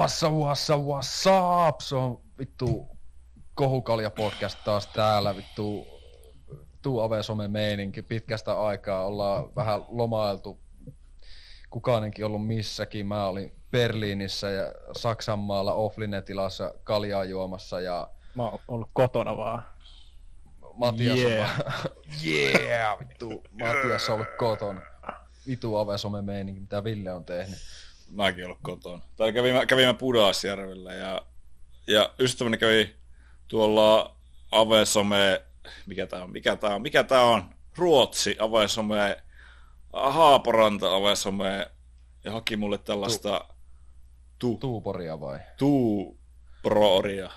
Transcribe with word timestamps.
What's 0.00 0.22
up, 0.22 0.32
what's 0.86 1.26
up? 1.68 1.80
Se 1.80 1.94
on 1.94 2.20
vittu 2.38 2.88
kohukalja 3.54 4.10
podcast 4.10 4.58
taas 4.64 4.86
täällä, 4.86 5.36
vittu 5.36 5.86
tuu 6.82 7.00
ave 7.00 7.22
some 7.22 7.48
meininki. 7.48 8.02
Pitkästä 8.02 8.60
aikaa 8.60 9.06
ollaan 9.06 9.54
vähän 9.56 9.82
lomailtu. 9.88 10.60
Kukaanenkin 11.70 12.24
ollut 12.24 12.46
missäkin. 12.46 13.06
Mä 13.06 13.26
olin 13.26 13.52
Berliinissä 13.70 14.50
ja 14.50 14.72
Saksanmaalla 14.96 15.74
Offline-tilassa 15.74 16.74
kaljaa 16.84 17.24
juomassa 17.24 17.80
ja 17.80 18.10
Mä 18.34 18.42
oon 18.42 18.58
ollut 18.68 18.90
kotona 18.92 19.36
vaan. 19.36 19.64
Matias 20.74 21.18
Yeah. 21.18 21.50
on 21.50 21.64
vaan, 21.66 21.80
yeah, 22.26 22.98
vittu, 22.98 23.42
Matias 23.52 24.08
on 24.08 24.14
ollut 24.14 24.36
kotona. 24.38 24.80
Vitu 25.46 25.76
ave 25.76 25.98
some 25.98 26.22
meininki, 26.22 26.60
mitä 26.60 26.84
Ville 26.84 27.12
on 27.12 27.24
tehnyt. 27.24 27.58
Mäkin 28.10 28.44
ollut 28.44 28.58
kotona. 28.62 29.02
Tai 29.16 29.32
kävimme, 29.32 29.66
kävimme 29.66 29.94
Pudasjärvellä 29.94 30.94
ja, 30.94 31.22
ja 31.86 32.10
ystäväni 32.18 32.58
kävi 32.58 32.94
tuolla 33.48 34.16
Avesome, 34.50 35.42
mikä 35.86 36.06
tää 36.06 36.24
on, 36.24 36.32
mikä 36.32 36.56
tää 36.56 36.74
on, 36.74 36.82
mikä 36.82 37.04
tää 37.04 37.22
on, 37.22 37.44
Ruotsi, 37.76 38.36
Avesome, 38.38 39.22
Haaporanta, 39.92 40.96
Avesome, 40.96 41.70
ja 42.24 42.32
haki 42.32 42.56
mulle 42.56 42.78
tällaista 42.78 43.44
tu, 44.38 44.48
tu, 44.48 44.56
Tuuporia 44.56 45.20
vai? 45.20 45.38
tu 45.56 46.18
prooria. 46.62 47.30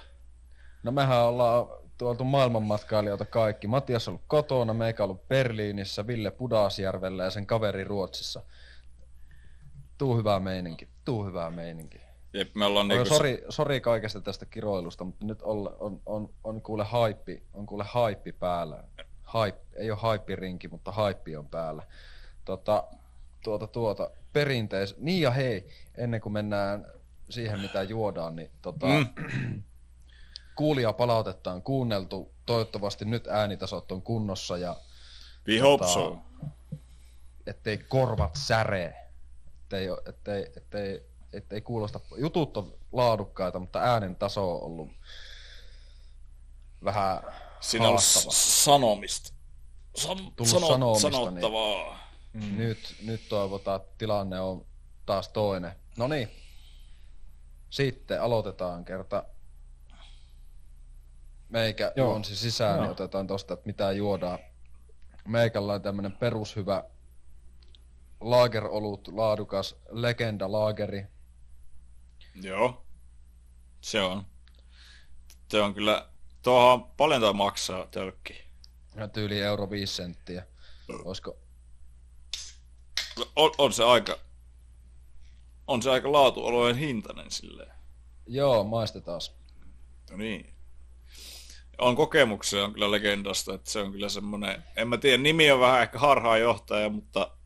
No 0.83 0.91
mehän 0.91 1.25
ollaan 1.25 1.67
tuolta 1.97 2.23
maailmanmatkailijoita 2.23 3.25
kaikki. 3.25 3.67
Matias 3.67 4.07
on 4.07 4.11
ollut 4.11 4.25
kotona, 4.27 4.73
meikä 4.73 5.03
ollut 5.03 5.27
Berliinissä, 5.27 6.07
Ville 6.07 6.31
Pudasjärvellä 6.31 7.23
ja 7.23 7.29
sen 7.29 7.45
kaveri 7.45 7.83
Ruotsissa. 7.83 8.41
Tuu 9.97 10.17
hyvää 10.17 10.39
meininki, 10.39 10.87
tuu 11.05 11.25
hyvää 11.25 11.51
meininki. 11.51 12.01
Jep, 12.33 12.55
me 12.55 12.65
ollaan 12.65 12.87
Niin 12.87 12.97
niinku... 12.97 13.15
sori, 13.15 13.43
sori 13.49 13.81
kaikesta 13.81 14.21
tästä 14.21 14.45
kiroilusta, 14.45 15.03
mutta 15.03 15.25
nyt 15.25 15.41
on, 15.41 15.75
on, 15.79 16.01
on, 16.05 16.29
on 16.43 16.61
kuule 16.61 16.83
haippi, 16.83 17.43
on 17.53 17.65
kuule 17.65 17.83
haippi 17.87 18.31
päällä. 18.31 18.83
Haip, 19.23 19.55
ei 19.75 19.91
ole 19.91 19.99
haippirinki, 19.99 20.67
mutta 20.67 20.91
haippi 20.91 21.35
on 21.35 21.47
päällä. 21.47 21.83
Tota, 22.45 22.83
tuota, 23.43 23.67
tuota, 23.67 24.09
perinteis... 24.33 24.95
Niin 24.97 25.21
ja 25.21 25.31
hei, 25.31 25.67
ennen 25.97 26.21
kuin 26.21 26.33
mennään 26.33 26.85
siihen 27.29 27.59
mitä 27.59 27.83
juodaan, 27.83 28.35
niin 28.35 28.51
tota, 28.61 28.85
Mm. 28.87 29.63
kuulia 30.55 30.93
palautetta 30.93 31.51
on 31.51 31.61
kuunneltu. 31.61 32.33
Toivottavasti 32.45 33.05
nyt 33.05 33.27
äänitasot 33.27 33.91
on 33.91 34.01
kunnossa 34.01 34.57
ja 34.57 34.75
We 35.47 35.59
hope 35.59 35.83
Tota, 35.85 35.93
so. 35.93 36.17
ettei 37.47 37.77
korvat 37.77 38.35
säree. 38.35 39.02
Ettei, 39.73 39.89
ettei, 40.05 40.51
ettei, 40.57 41.05
ettei 41.33 41.61
kuulosta. 41.61 41.99
Jutut 42.17 42.57
on 42.57 42.73
laadukkaita, 42.91 43.59
mutta 43.59 43.79
äänen 43.79 44.15
taso 44.15 44.55
on 44.55 44.63
ollut 44.63 44.89
vähän 46.83 47.21
Siinä 47.59 47.89
on 47.89 47.97
sanomista. 48.01 49.33
San, 49.95 50.17
Tullut 50.17 50.51
sano, 50.51 50.67
sanomista, 50.67 51.09
niin- 51.09 51.19
sanottavaa. 51.23 51.99
Mm. 52.33 52.57
Nyt, 52.57 52.95
nyt 53.03 53.29
toivotaan, 53.29 53.81
että 53.81 53.93
tilanne 53.97 54.39
on 54.39 54.65
taas 55.05 55.29
toinen. 55.29 55.71
No 55.97 56.07
niin. 56.07 56.29
Sitten 57.69 58.21
aloitetaan 58.21 58.85
kerta. 58.85 59.23
Meikä 61.49 61.91
Joo. 61.95 62.07
juonsi 62.09 62.35
sisään, 62.35 62.75
niin 62.75 62.83
Joo. 62.83 62.91
otetaan 62.91 63.27
tosta, 63.27 63.53
että 63.53 63.65
mitä 63.67 63.91
juodaan. 63.91 64.39
Meikällä 65.27 65.73
on 65.73 65.81
tämmönen 65.81 66.11
perushyvä 66.11 66.83
laagerolut, 68.23 69.07
laadukas 69.07 69.75
legenda 69.89 70.51
laageri. 70.51 71.05
Joo. 72.35 72.85
Se 73.81 74.01
on. 74.01 74.25
Se 75.51 75.61
on 75.61 75.73
kyllä... 75.73 76.09
Tuohan 76.41 76.83
paljon 76.83 77.21
toi 77.21 77.33
maksaa 77.33 77.87
tölkki. 77.87 78.43
Ja 78.95 79.07
tyyli 79.07 79.41
euro 79.41 79.69
5 79.69 79.95
senttiä. 79.95 80.47
Olisiko? 81.03 81.37
On, 83.35 83.51
on 83.57 83.73
se 83.73 83.83
aika... 83.83 84.17
On 85.67 85.81
se 85.81 85.91
aika 85.91 86.11
laatuolojen 86.11 86.77
hintainen 86.77 87.31
silleen. 87.31 87.73
Joo, 88.27 88.63
maistetaan. 88.63 89.21
No 90.11 90.17
niin. 90.17 90.53
On 91.77 91.95
kokemuksia 91.95 92.63
on 92.63 92.73
kyllä 92.73 92.91
legendasta, 92.91 93.53
että 93.53 93.71
se 93.71 93.79
on 93.79 93.91
kyllä 93.91 94.09
semmonen, 94.09 94.63
en 94.75 94.87
mä 94.87 94.97
tiedä, 94.97 95.17
nimi 95.17 95.51
on 95.51 95.59
vähän 95.59 95.81
ehkä 95.81 95.99
harhaanjohtaja, 95.99 96.89
mutta 96.89 97.37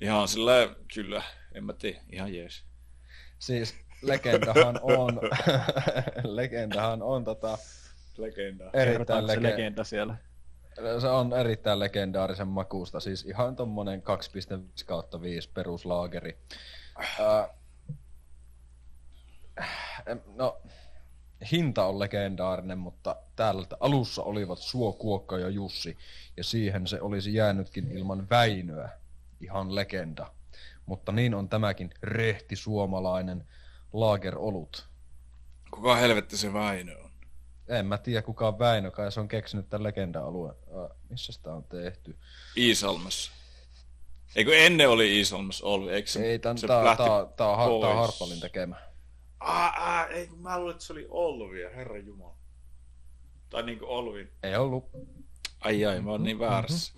ihan 0.00 0.28
sillä 0.28 0.52
kyllä, 0.94 1.22
en 1.52 1.64
mä 1.64 1.72
tiedä, 1.72 2.00
ihan 2.12 2.34
jees. 2.34 2.62
Siis 3.38 3.74
legendahan 4.02 4.80
on, 4.82 5.20
legendahan 6.36 7.02
on 7.02 7.24
tota, 7.24 7.58
Legenda. 8.16 8.70
erittäin 8.72 9.28
se 9.28 9.42
legenda. 9.42 9.84
siellä. 9.84 10.16
Se 11.00 11.08
on 11.08 11.32
erittäin 11.32 11.78
legendaarisen 11.78 12.48
makuusta, 12.48 13.00
siis 13.00 13.24
ihan 13.24 13.56
tommonen 13.56 14.02
2.5 14.78 14.84
kautta 14.86 15.20
5 15.22 15.50
peruslaageri. 15.54 16.38
Em, 20.06 20.20
no, 20.34 20.60
hinta 21.52 21.84
on 21.86 21.98
legendaarinen, 21.98 22.78
mutta 22.78 23.16
täällä 23.36 23.66
alussa 23.80 24.22
olivat 24.22 24.58
Suo, 24.58 24.92
Kuokka 24.92 25.38
ja 25.38 25.48
Jussi, 25.48 25.96
ja 26.36 26.44
siihen 26.44 26.86
se 26.86 27.00
olisi 27.00 27.34
jäänytkin 27.34 27.92
ilman 27.92 28.30
Väinöä. 28.30 28.97
Ihan 29.40 29.74
legenda. 29.74 30.32
Mutta 30.86 31.12
niin 31.12 31.34
on 31.34 31.48
tämäkin 31.48 31.90
rehti 32.02 32.56
suomalainen 32.56 33.48
laagerolut. 33.92 34.88
Kuka 35.70 35.96
helvetti 35.96 36.36
se 36.36 36.52
Väinö 36.52 36.98
on? 36.98 37.10
En 37.68 37.86
mä 37.86 37.98
tiedä 37.98 38.22
kuka 38.22 38.48
on 38.48 38.58
Väinö, 38.58 38.90
kai 38.90 39.12
se 39.12 39.20
on 39.20 39.28
keksinyt 39.28 39.68
tämän 39.68 39.82
legenda-alueen. 39.82 40.56
Ää, 40.80 40.88
missä 41.10 41.32
sitä 41.32 41.52
on 41.52 41.64
tehty? 41.64 42.16
Iisalmessa. 42.56 43.32
Eikö 44.36 44.56
ennen 44.56 44.88
oli 44.88 45.16
Iisalmessa 45.16 45.66
Olvi, 45.66 45.90
eikö 45.90 46.10
se, 46.10 46.24
Ei, 46.24 46.38
tän, 46.38 46.58
se 46.58 46.66
tää, 46.66 46.84
lähti 46.84 47.02
tää, 47.02 47.08
tää, 47.08 47.18
on, 47.18 47.32
tää, 47.36 47.46
on, 47.48 47.80
pois? 47.80 47.96
Harpalin 47.96 48.40
tekemä. 48.40 48.76
Aa, 49.40 49.68
aa, 49.68 50.06
ei 50.06 50.26
kun 50.26 50.38
mä 50.38 50.58
luulen, 50.58 50.72
että 50.72 50.84
se 50.84 50.92
oli 50.92 51.06
Olvia, 51.08 51.70
herra 51.70 51.98
jumala. 51.98 52.36
Tai 53.50 53.62
niinku 53.62 53.84
Olvin. 53.88 54.32
Ei 54.42 54.56
ollut. 54.56 54.90
Ai 55.60 55.84
ai, 55.84 56.00
mä 56.00 56.10
oon 56.10 56.22
niin 56.22 56.38
väärässä. 56.38 56.92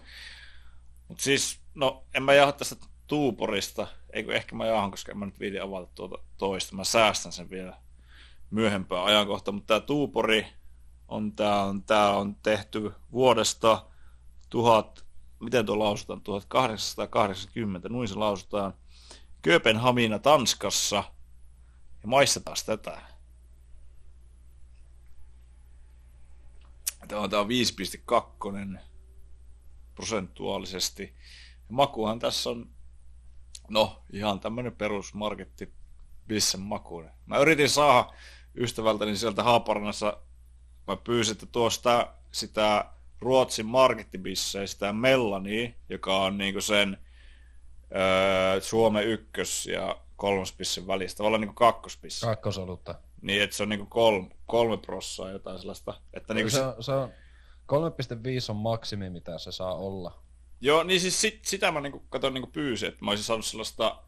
Mut 1.08 1.20
siis, 1.20 1.59
no, 1.74 2.04
en 2.14 2.22
mä 2.22 2.34
jaha 2.34 2.52
tästä 2.52 2.86
Tuuporista. 3.06 3.86
Eikö 4.12 4.34
ehkä 4.34 4.56
mä 4.56 4.66
jahan, 4.66 4.90
koska 4.90 5.12
en 5.12 5.18
mä 5.18 5.26
nyt 5.26 5.40
viiti 5.40 5.60
avata 5.60 5.86
tuota 5.94 6.18
toista. 6.38 6.76
Mä 6.76 6.84
säästän 6.84 7.32
sen 7.32 7.50
vielä 7.50 7.76
myöhempään 8.50 9.04
ajankohtaan. 9.04 9.54
Mutta 9.54 9.80
tää 9.80 9.86
Tuupori 9.86 10.46
on, 11.08 11.32
tää 11.32 11.64
on, 11.64 11.82
tää 11.82 12.10
on 12.10 12.34
tehty 12.34 12.92
vuodesta 13.12 13.86
tuhat, 14.50 15.04
miten 15.40 15.66
tuo 15.66 15.78
lausutaan, 15.78 16.20
1880, 16.20 17.88
noin 17.88 18.08
se 18.08 18.14
lausutaan. 18.14 18.74
Kööpenhamina 19.42 20.18
Tanskassa. 20.18 21.04
Ja 22.02 22.08
maistetaan 22.08 22.56
tätä. 22.66 23.00
Tämä 27.08 27.20
on, 27.20 27.30
tää 27.30 27.40
on 27.40 27.48
5,2 28.74 28.78
prosentuaalisesti. 29.94 31.14
Makuhan 31.70 32.18
tässä 32.18 32.50
on, 32.50 32.70
no 33.68 34.02
ihan 34.12 34.40
tämmönen 34.40 34.76
perusmarketti 34.76 35.72
bissen 36.26 36.60
makuinen. 36.60 37.12
Mä 37.26 37.38
yritin 37.38 37.68
saada 37.68 38.12
ystävältäni 38.56 39.16
sieltä 39.16 39.42
Haaparannassa, 39.42 40.16
mä 40.86 40.96
pyysin, 40.96 41.32
että 41.32 41.46
tuosta 41.46 42.14
sitä 42.32 42.84
Ruotsin 43.20 43.66
markettibissejä, 43.66 44.66
sitä 44.66 44.92
Mellania, 44.92 45.70
joka 45.88 46.16
on 46.16 46.38
niinku 46.38 46.60
sen 46.60 46.98
öö, 47.96 48.60
Suomen 48.60 49.04
ykkös- 49.06 49.66
ja 49.66 49.96
kolmospissen 50.16 50.86
välistä, 50.86 51.16
tavallaan 51.16 51.40
niinku 51.40 51.54
kakkospisse. 51.54 52.26
Kakkosolutta. 52.26 52.94
Niin, 53.22 53.42
että 53.42 53.56
se 53.56 53.62
on 53.62 53.68
niinku 53.68 53.86
kolme, 53.86 54.28
kolme 54.46 54.76
prossaa 54.76 55.30
jotain 55.30 55.58
sellaista. 55.58 55.94
Että 56.12 56.34
niinku 56.34 56.50
se, 56.50 56.56
se, 56.56 56.64
on, 56.64 56.82
se 56.82 56.92
on 56.92 57.08
3.5 57.72 57.76
on 58.48 58.56
maksimi, 58.56 59.10
mitä 59.10 59.38
se 59.38 59.52
saa 59.52 59.74
olla. 59.74 60.22
Joo, 60.60 60.82
niin 60.82 61.00
siis 61.00 61.20
sit, 61.20 61.44
sitä 61.44 61.72
mä 61.72 61.80
niinku 61.80 61.98
katon 62.08 62.34
niinku 62.34 62.50
pyysin, 62.50 62.88
että 62.88 63.04
mä 63.04 63.10
olisin 63.10 63.24
saanut 63.24 63.46
sellaista 63.46 64.02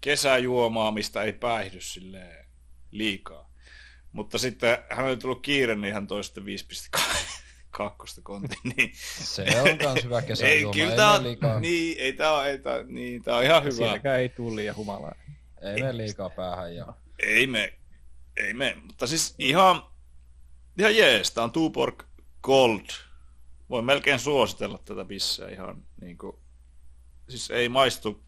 kesäjuomaa, 0.00 0.90
mistä 0.90 1.22
ei 1.22 1.32
päihdy 1.32 1.80
silleen 1.80 2.46
liikaa. 2.90 3.48
Mutta 4.12 4.38
sitten 4.38 4.78
hän 4.90 5.06
oli 5.06 5.16
tullut 5.16 5.42
kiire, 5.42 5.74
niin 5.76 5.94
hän 5.94 6.06
toi 6.06 6.24
sitten 6.24 6.44
5,2 6.44 7.02
kontin. 8.22 8.58
Niin, 8.76 8.92
Se 9.22 9.46
on 9.60 9.78
kans 9.78 10.04
hyvä 10.04 10.18
ei, 10.18 10.26
kesäjuoma. 10.26 10.74
kyllä 10.74 10.90
ei, 10.90 10.96
tää 10.96 11.06
mene 11.06 11.18
on, 11.18 11.24
liikaa, 11.24 11.60
niin, 11.60 11.96
ei 11.98 12.12
tää, 12.12 12.32
on- 12.32 12.46
ei 12.46 12.58
tää, 12.58 12.82
niin, 12.82 13.22
tää 13.22 13.36
on 13.36 13.44
ihan 13.44 13.62
hyvä. 13.64 13.74
Siinäkään 13.74 14.20
ei 14.20 14.28
tule 14.28 14.56
liian 14.56 14.76
humalaa. 14.76 15.14
ei 15.62 15.74
mene 15.80 15.96
liikaa 15.96 16.30
päähän. 16.30 16.74
Ja... 16.76 16.86
Ei 17.22 17.46
me, 17.46 17.72
ei 18.36 18.54
me, 18.54 18.76
mutta 18.82 19.06
siis 19.06 19.34
ihan, 19.38 19.82
ihan 20.78 20.96
jees, 20.96 21.30
tää 21.30 21.44
on 21.44 21.52
Tuborg 21.52 22.02
Gold. 22.42 22.86
Voin 23.70 23.84
melkein 23.84 24.18
suositella 24.18 24.78
tätä 24.78 25.04
bisseä 25.04 25.48
ihan 25.48 25.84
niinku, 26.00 26.40
siis 27.28 27.50
ei 27.50 27.68
maistu 27.68 28.24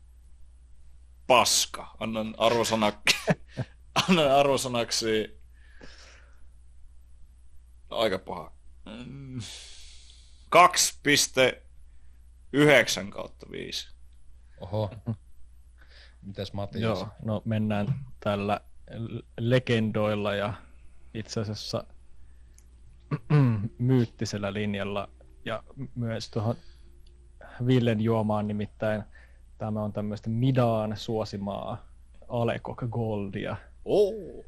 paska. 1.26 1.96
Annan 2.00 2.34
arvosana 2.38 2.92
annan 4.08 4.30
arvosanaksi 4.30 5.40
aika 7.90 8.18
paha. 8.18 8.52
Mm. 9.06 9.40
2,9 10.56 13.10
kautta 13.10 13.46
5. 13.50 13.88
Oho. 14.60 14.90
Mites 16.22 16.52
Matias? 16.52 16.82
Joo, 16.82 17.08
no 17.22 17.42
mennään 17.44 18.06
tällä 18.20 18.60
legendoilla 19.38 20.34
ja 20.34 20.54
itse 21.14 21.40
asiassa 21.40 21.84
myyttisellä 23.78 24.52
linjalla 24.52 25.08
ja 25.44 25.62
myös 25.94 26.30
tuohon 26.30 26.56
Villen 27.66 28.00
juomaan 28.00 28.46
nimittäin 28.48 29.02
tämä 29.58 29.82
on 29.82 29.92
tämmöistä 29.92 30.30
Midaan 30.30 30.96
suosimaa 30.96 31.86
Alekok 32.28 32.82
Goldia, 32.90 33.56
Oh. 33.84 34.44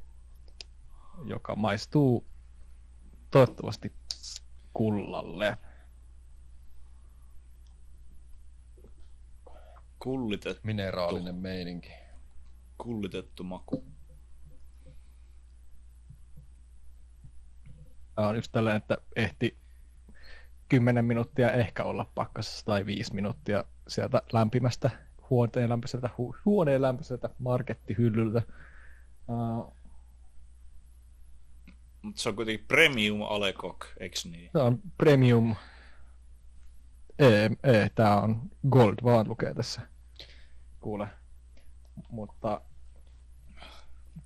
joka 1.25 1.57
maistuu 1.57 2.27
toivottavasti 3.31 3.93
kullalle. 4.75 5.59
Kullitettu, 9.99 10.61
Mineraalinen 10.65 11.35
meininki. 11.35 11.93
kullitettu 12.79 13.45
maku. 13.45 13.85
Tämä 18.15 18.29
on 18.29 18.37
just 18.37 18.53
tällainen, 18.53 18.83
että 18.83 18.99
ehti 19.17 19.59
10 20.73 21.05
minuuttia 21.05 21.53
ehkä 21.53 21.85
olla 21.85 22.11
pakkasessa 22.15 22.67
tai 22.67 22.87
5 22.87 23.15
minuuttia 23.15 23.65
sieltä 23.89 24.23
lämpimästä 24.33 24.91
huoneen 25.31 25.69
lämpöiseltä, 25.69 26.11
hu, 26.19 26.37
huoneen 26.45 26.83
lämpöiseltä 26.83 27.31
markettihyllyltä. 27.39 28.43
Uh, 29.29 29.77
Mutta 32.03 32.23
se 32.23 32.29
on 32.29 32.37
kuitenkin 32.37 32.67
premium 32.67 33.23
alekok, 33.23 33.87
eiks 34.01 34.27
niin? 34.27 34.51
tämä 34.53 34.65
on 34.65 34.79
premium. 34.99 35.57
Ei, 37.19 37.51
ei, 37.65 37.91
tämä 37.95 38.21
on 38.21 38.43
gold 38.71 38.95
vaan 39.05 39.29
lukee 39.29 39.55
tässä. 39.55 39.81
Kuule. 40.81 41.09
Mutta 42.11 42.61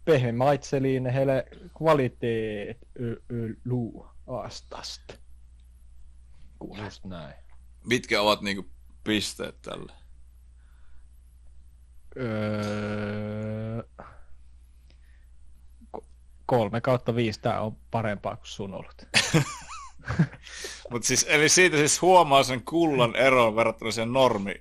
pehme 0.04 0.32
maitseliin 0.32 1.06
hele 1.06 1.46
kvalitet 1.78 2.78
y, 2.94 3.16
y, 3.28 3.56
lu 3.64 4.06
astast. 4.26 5.25
Kuule. 6.58 6.82
Just 6.84 7.04
näin. 7.04 7.34
Mitkä 7.84 8.22
ovat 8.22 8.40
niinku 8.40 8.70
pisteet 9.04 9.62
tälle? 9.62 9.92
Öö, 12.16 13.82
ko- 15.96 16.04
kolme 16.46 16.80
kautta 16.80 17.14
viisi, 17.14 17.40
tää 17.40 17.60
on 17.60 17.76
parempaa 17.90 18.36
kuin 18.36 18.46
sun 18.46 18.74
ollut. 18.74 19.02
Mut 20.90 21.04
siis, 21.04 21.26
eli 21.28 21.48
siitä 21.48 21.76
siis 21.76 22.02
huomaa 22.02 22.42
sen 22.42 22.64
kullan 22.64 23.16
eron 23.16 23.56
verrattuna 23.56 23.90
siihen 23.90 24.12
normi 24.12 24.54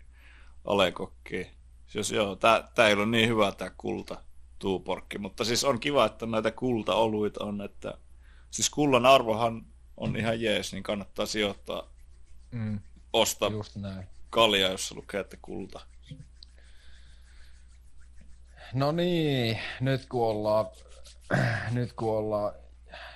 alekokkiin. 0.66 1.48
Jos 1.94 2.12
joo, 2.12 2.36
tää, 2.36 2.70
tää 2.76 2.88
ei 2.88 2.94
ole 2.94 3.06
niin 3.06 3.30
hyvä 3.30 3.52
tää 3.52 3.72
kulta 3.78 4.22
tuuporkki, 4.60 5.18
mutta 5.18 5.44
siis 5.46 5.64
on 5.64 5.80
kiva, 5.80 6.06
että 6.06 6.26
näitä 6.26 6.52
kultaoluita 6.52 7.46
on, 7.46 7.62
että 7.62 7.98
siis 8.52 8.70
kullan 8.70 9.06
arvohan 9.06 9.66
on 9.98 10.16
ihan 10.16 10.42
jees, 10.42 10.74
niin 10.74 10.84
kannattaa 10.84 11.26
sijoittaa, 11.26 11.90
Mm. 12.52 12.80
ostaa 13.14 13.50
Just 13.50 13.76
näin. 13.76 14.08
kalja, 14.30 14.72
jossa 14.72 14.96
lukee, 14.96 15.20
että 15.20 15.38
kulta. 15.42 15.80
No 18.74 18.92
niin, 18.92 19.60
nyt 19.80 20.06
kun 20.06 20.28
ollaan, 20.28 20.66
nyt 21.72 21.94
kun 21.94 22.18
ollaan 22.18 22.54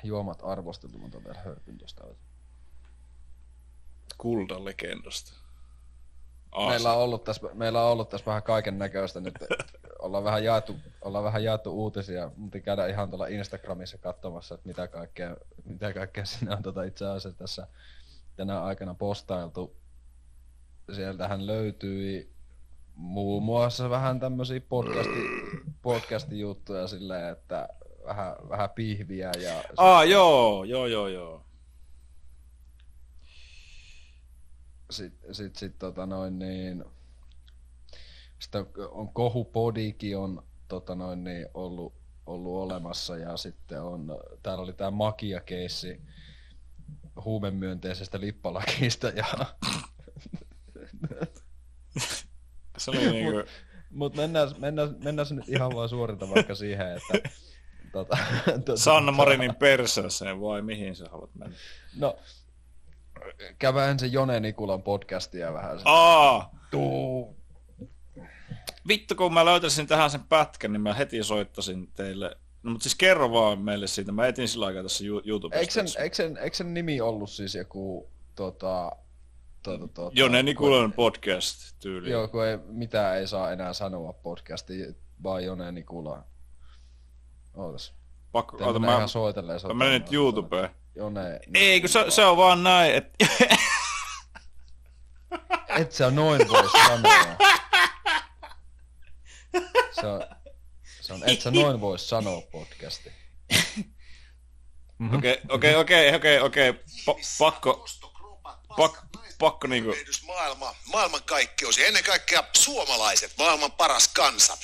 juomat 0.03 0.39
arvosteltu, 0.43 0.97
mä 0.97 1.05
otan 1.05 1.23
vielä 1.23 1.39
hörpyn 1.39 1.77
tuosta. 1.77 2.03
Kuldan 4.17 4.65
legendasta. 4.65 5.33
Meillä 6.67 6.93
on 6.93 6.99
ollut 6.99 7.23
tässä, 7.23 7.47
meillä 7.53 7.83
on 7.85 7.91
ollut 7.91 8.09
tässä 8.09 8.25
vähän 8.25 8.43
kaiken 8.43 8.77
näköistä 8.77 9.19
nyt. 9.19 9.33
Ollaan 9.99 10.23
vähän 10.23 10.43
jaettu, 10.43 10.75
ollaan 11.01 11.23
vähän 11.23 11.43
jaettu 11.43 11.71
uutisia, 11.71 12.31
mutta 12.35 12.59
käydä 12.59 12.87
ihan 12.87 13.09
tuolla 13.09 13.27
Instagramissa 13.27 13.97
katsomassa, 13.97 14.55
että 14.55 14.67
mitä 14.67 14.87
kaikkea, 14.87 15.37
mitä 15.65 15.93
kaikkea 15.93 16.25
sinne 16.25 16.55
on 16.55 16.63
tota 16.63 16.83
itse 16.83 17.05
asiassa 17.05 17.37
tässä 17.37 17.67
tänä 18.35 18.63
aikana 18.63 18.93
postailtu. 18.93 19.75
Sieltähän 20.95 21.47
löytyi 21.47 22.31
muun 22.95 23.43
muassa 23.43 23.89
vähän 23.89 24.19
tämmöisiä 24.19 24.61
podcasti, 24.61 25.19
podcasti-juttuja 25.81 26.87
silleen, 26.87 27.31
että 27.33 27.69
vähän, 28.05 28.35
vähän 28.49 28.69
pihviä 28.69 29.31
ja 29.43 29.63
Aa, 29.77 30.03
joo, 30.03 30.63
joo, 30.63 30.85
joo, 30.87 31.07
joo. 31.07 31.45
sitten 34.89 35.35
sit, 35.35 35.55
sit, 35.55 35.79
tota 35.79 36.05
noin 36.05 36.39
niin, 36.39 36.83
sitten 38.39 38.65
on 38.91 39.13
kohupodikin 39.13 40.17
on 40.17 40.43
tota 40.69 40.95
noin 40.95 41.23
niin, 41.23 41.47
ollut, 41.53 41.93
ollut 42.25 42.63
olemassa 42.63 43.17
ja 43.17 43.37
sitten 43.37 43.81
on, 43.81 44.19
täällä 44.43 44.63
oli 44.63 44.73
tämä 44.73 44.91
makia-keissi 44.91 46.01
huumemyönteisestä 47.25 48.19
lippalakista 48.19 49.07
ja 49.07 49.25
Se 52.77 52.91
oli 52.91 53.11
niinku... 53.11 53.31
Mutta 53.91 54.21
mennään, 54.21 54.49
mennään, 54.57 54.95
mennään 55.03 55.25
se 55.25 55.35
nyt 55.35 55.49
ihan 55.49 55.75
vaan 55.75 55.89
suorilta 55.89 56.29
vaikka 56.29 56.55
siihen, 56.55 56.87
että 56.97 57.29
tota, 57.91 58.17
tota, 58.65 58.77
Sanna 58.77 59.11
Marinin 59.11 59.55
perseeseen 59.55 60.41
vai 60.41 60.61
mihin 60.61 60.95
sä 60.95 61.05
haluat 61.11 61.35
mennä? 61.35 61.55
No, 61.97 62.17
käydään 63.59 63.89
ensin 63.89 64.13
Jone 64.13 64.39
Nikulan 64.39 64.83
podcastia 64.83 65.53
vähän. 65.53 65.79
Aa! 65.85 66.51
Tuu. 66.71 67.38
Vittu, 68.87 69.15
kun 69.15 69.33
mä 69.33 69.45
löytäisin 69.45 69.87
tähän 69.87 70.09
sen 70.09 70.23
pätkän, 70.23 70.73
niin 70.73 70.81
mä 70.81 70.93
heti 70.93 71.23
soittasin 71.23 71.91
teille. 71.95 72.37
No, 72.63 72.71
mutta 72.71 72.83
siis 72.83 72.95
kerro 72.95 73.31
vaan 73.31 73.59
meille 73.59 73.87
siitä. 73.87 74.11
Mä 74.11 74.27
etin 74.27 74.47
sillä 74.47 74.65
aikaa 74.65 74.83
tässä 74.83 75.03
Yo- 75.03 75.21
YouTubesta. 75.25 75.59
Eikö 75.59 75.73
sen, 75.73 75.85
eikö, 76.03 76.15
sen, 76.15 76.37
eikö 76.37 76.57
sen 76.57 76.73
nimi 76.73 77.01
ollut 77.01 77.29
siis 77.29 77.55
joku 77.55 78.09
tota, 78.35 78.91
tota, 79.63 79.87
tota, 79.87 80.11
Jone 80.13 80.43
Nikulan 80.43 80.93
podcast 80.93 81.75
tyyli. 81.79 82.11
Joo, 82.11 82.27
kun 82.27 82.45
ei, 82.45 82.57
mitään 82.67 83.17
ei 83.17 83.27
saa 83.27 83.51
enää 83.51 83.73
sanoa 83.73 84.13
podcasti, 84.13 84.95
vaan 85.23 85.43
Jone 85.43 85.71
Nikula. 85.71 86.23
Ootas. 87.53 87.93
Pakko, 88.31 88.57
Tein 88.57 88.69
ota, 88.69 88.79
mä, 88.79 89.07
soitelleen. 89.07 89.59
mä 89.67 89.73
menen 89.73 90.01
nyt 90.01 90.13
YouTubeen. 90.13 90.69
Jone. 90.95 91.39
Ei, 91.53 91.79
kun 91.81 91.89
se, 91.89 92.05
se 92.09 92.25
on 92.25 92.37
vaan 92.37 92.63
näin, 92.63 92.95
että... 92.95 93.25
Et 95.77 95.91
sä 95.91 96.11
noin 96.11 96.49
voi 96.49 96.69
sanoa. 96.87 97.25
Se 100.01 100.07
on, 100.07 100.25
se 101.01 101.13
on, 101.13 101.29
et 101.29 101.41
sä 101.41 101.51
noin 101.61 101.81
voi 101.81 101.99
sanoa 101.99 102.41
podcasti. 102.41 103.11
Okei, 105.17 105.37
okei, 105.49 105.75
okei, 105.75 106.15
okei, 106.15 106.39
okei. 106.39 106.71
Pa- 106.71 107.37
Pakko, 107.39 107.87
pak, 108.77 108.97
pakko 109.39 109.67
niinku... 109.67 109.95
maailma, 110.25 110.75
maailmankaikkeus 110.85 111.77
ja 111.77 111.85
ennen 111.85 112.03
kaikkea 112.03 112.43
suomalaiset, 112.57 113.33
maailman 113.37 113.71
paras 113.71 114.07
kansa. 114.07 114.57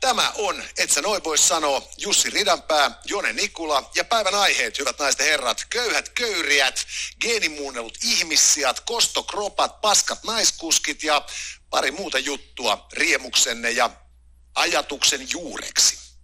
Tämä 0.00 0.32
on, 0.36 0.64
et 0.78 0.90
sä 0.90 1.02
noin 1.02 1.24
voi 1.24 1.38
sanoa, 1.38 1.82
Jussi 1.98 2.30
Ridanpää, 2.30 2.90
Jone 3.04 3.32
Nikula 3.32 3.90
ja 3.94 4.04
päivän 4.04 4.34
aiheet, 4.34 4.78
hyvät 4.78 4.98
naiset 4.98 5.18
ja 5.18 5.24
herrat, 5.26 5.66
köyhät 5.70 6.08
köyriät, 6.08 6.86
geenimuunnellut 7.20 7.98
ihmissijat, 8.04 8.80
kostokropat, 8.80 9.80
paskat 9.80 10.24
naiskuskit 10.24 11.02
ja 11.02 11.26
pari 11.70 11.90
muuta 11.90 12.18
juttua 12.18 12.86
riemuksenne 12.92 13.70
ja 13.70 13.90
ajatuksen 14.54 15.20
juureksi. 15.32 16.16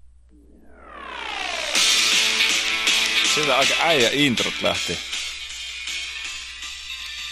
Sieltä 3.35 3.59
aika 3.59 3.75
äijä 3.79 4.11
introt 4.13 4.63
lähti. 4.63 4.99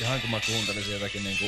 Ihan 0.00 0.20
kun 0.20 0.30
mä 0.30 0.40
kuuntelin 0.40 0.84
sieltäkin 0.84 1.24
niinku... 1.24 1.44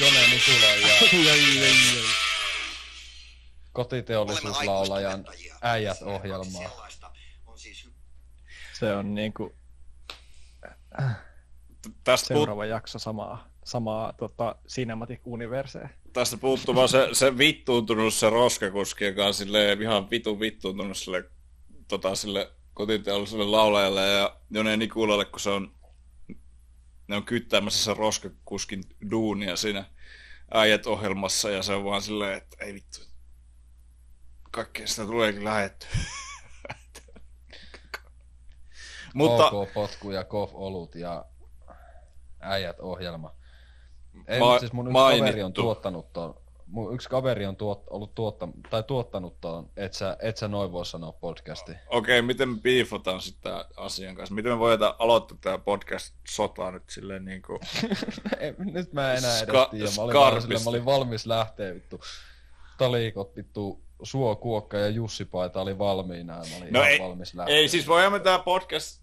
Jone 0.00 0.28
Nikula 0.28 0.66
ja 0.66 0.94
kotiteollisuuslaulajan 3.72 5.24
äijät 5.62 6.02
ohjelmaa. 6.02 6.88
Se 8.72 8.92
on 8.92 9.14
niinku 9.14 9.56
Tästä, 12.04 12.28
seuraava 12.28 12.66
jakso 12.66 12.98
samaa, 12.98 13.48
samaa 13.64 14.12
tota, 14.12 14.56
Cinematic 14.68 15.20
Universea. 15.24 15.88
tästä 16.12 16.36
puuttuu 16.36 16.74
vaan 16.74 16.88
se, 16.88 17.08
se 17.12 17.38
vittuuntunut 17.38 18.14
se 18.14 18.30
roskakuski, 18.30 19.04
joka 19.04 19.26
on 19.26 19.34
silleen 19.34 19.82
ihan 19.82 20.10
vitu 20.10 20.40
vittuuntunut 20.40 20.96
sille, 20.96 21.24
tota, 21.88 22.14
sille 22.14 22.50
kotiteolliselle 22.74 23.44
laulajalle 23.44 24.08
ja 24.08 24.36
Jone 24.50 24.76
Nikulalle, 24.76 25.24
kun 25.24 25.40
se 25.40 25.50
on 25.50 25.74
ne 27.08 27.16
on 27.16 27.24
kyttäämässä 27.24 27.84
se 27.84 27.94
roskakuskin 27.94 28.84
duunia 29.10 29.56
siinä 29.56 29.84
äijät 30.54 30.86
ohjelmassa 30.86 31.50
ja 31.50 31.62
se 31.62 31.72
on 31.72 31.84
vaan 31.84 32.02
silleen, 32.02 32.36
että 32.36 32.56
ei 32.60 32.74
vittu. 32.74 33.00
kaikkea 34.50 34.86
sitä 34.86 35.06
tuleekin 35.06 35.44
lähetty. 35.44 35.86
Mutta 39.14 39.50
OK 39.50 39.72
potku 39.72 40.10
ja 40.10 40.24
kof 40.24 40.50
olut 40.54 40.94
ja 40.94 41.24
äijät 42.40 42.80
ohjelma. 42.80 43.34
Ei, 44.28 44.38
Ma- 44.40 44.58
siis 44.58 44.72
mun 44.72 44.86
yksi 44.86 44.94
kaveri 44.94 45.20
on 45.20 45.24
mainittu. 45.40 45.62
tuottanut 45.62 46.12
ton, 46.12 46.34
mun 46.66 46.94
yksi 46.94 47.08
kaveri 47.08 47.46
on 47.46 47.56
tuot, 47.56 47.82
ollut 47.90 48.14
tuotta, 48.14 48.48
tai 48.70 48.82
tuottanut 48.82 49.40
ton, 49.40 49.68
et 49.76 49.92
sä, 49.94 50.16
et 50.22 50.36
sä 50.36 50.48
noin 50.48 50.72
voi 50.72 50.86
sanoa 50.86 51.12
podcasti. 51.12 51.72
okei, 51.86 52.22
miten 52.22 52.48
me 52.48 52.58
beefataan 52.62 53.20
sitten 53.20 53.52
asian 53.76 54.14
kanssa? 54.14 54.34
Miten 54.34 54.52
me 54.52 54.58
voidaan 54.58 54.94
aloittaa 54.98 55.38
tämä 55.40 55.58
podcast-sota 55.58 56.70
nyt 56.70 56.82
silleen 56.90 57.24
niin 57.30 57.42
kuin... 57.42 57.58
Nyt 58.58 58.92
mä 58.92 59.12
en 59.12 59.18
enää 59.18 59.38
edes 59.38 59.48
Ska- 59.48 59.68
tiedä, 59.70 59.90
mä 59.96 60.02
olin, 60.02 60.14
vaan 60.14 60.42
silleen, 60.42 60.64
mä 60.64 60.70
olin 60.70 60.84
valmis 60.84 61.26
lähteä 61.26 61.74
vittu. 61.74 62.00
Talikot 62.78 63.36
vittu, 63.36 63.80
Suo 64.02 64.36
Kuokka 64.36 64.76
ja 64.78 64.88
Jussi 64.88 65.24
Paita 65.24 65.60
oli 65.60 65.78
valmiina 65.78 66.32
ja 66.32 66.38
mä 66.50 66.56
olin 66.56 66.72
No 66.72 66.80
ihan 66.80 66.92
ei, 66.92 66.98
valmis 66.98 67.34
lähteä. 67.34 67.56
ei 67.56 67.68
siis 67.68 67.88
voimme 67.88 68.20
tämä 68.20 68.38
podcast 68.38 69.02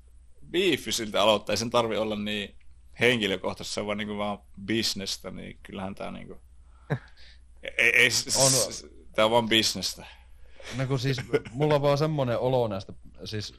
beefi 0.52 0.92
siltä 0.92 1.22
aloittaa. 1.22 1.54
Ei 1.54 1.58
sen 1.58 1.70
tarvi 1.70 1.98
olla 1.98 2.16
niin 2.16 2.56
henkilökohtaisesti, 3.00 3.74
se 3.74 3.80
on 3.80 3.88
vaan, 3.88 3.98
niin 3.98 4.08
kuin 4.08 4.18
vaan 4.18 4.40
bisnestä, 4.66 5.32
niin 5.32 5.60
kyllähän 5.64 5.96
tämä 5.96 6.12
niin 6.12 6.28
kuin... 6.28 6.40
Ei, 7.78 7.90
ei, 7.96 8.10
On- 8.38 8.90
Tää 9.16 9.26
on 9.26 9.32
vaan 9.32 9.50
bisnestä. 9.50 10.06
No 10.78 10.88
kun 10.88 11.00
siis 11.00 11.18
mulla 11.52 11.76
on 11.76 11.82
vaan 11.82 11.98
semmonen 11.98 12.40
olo 12.40 12.68
näistä, 12.68 12.94
siis 13.26 13.54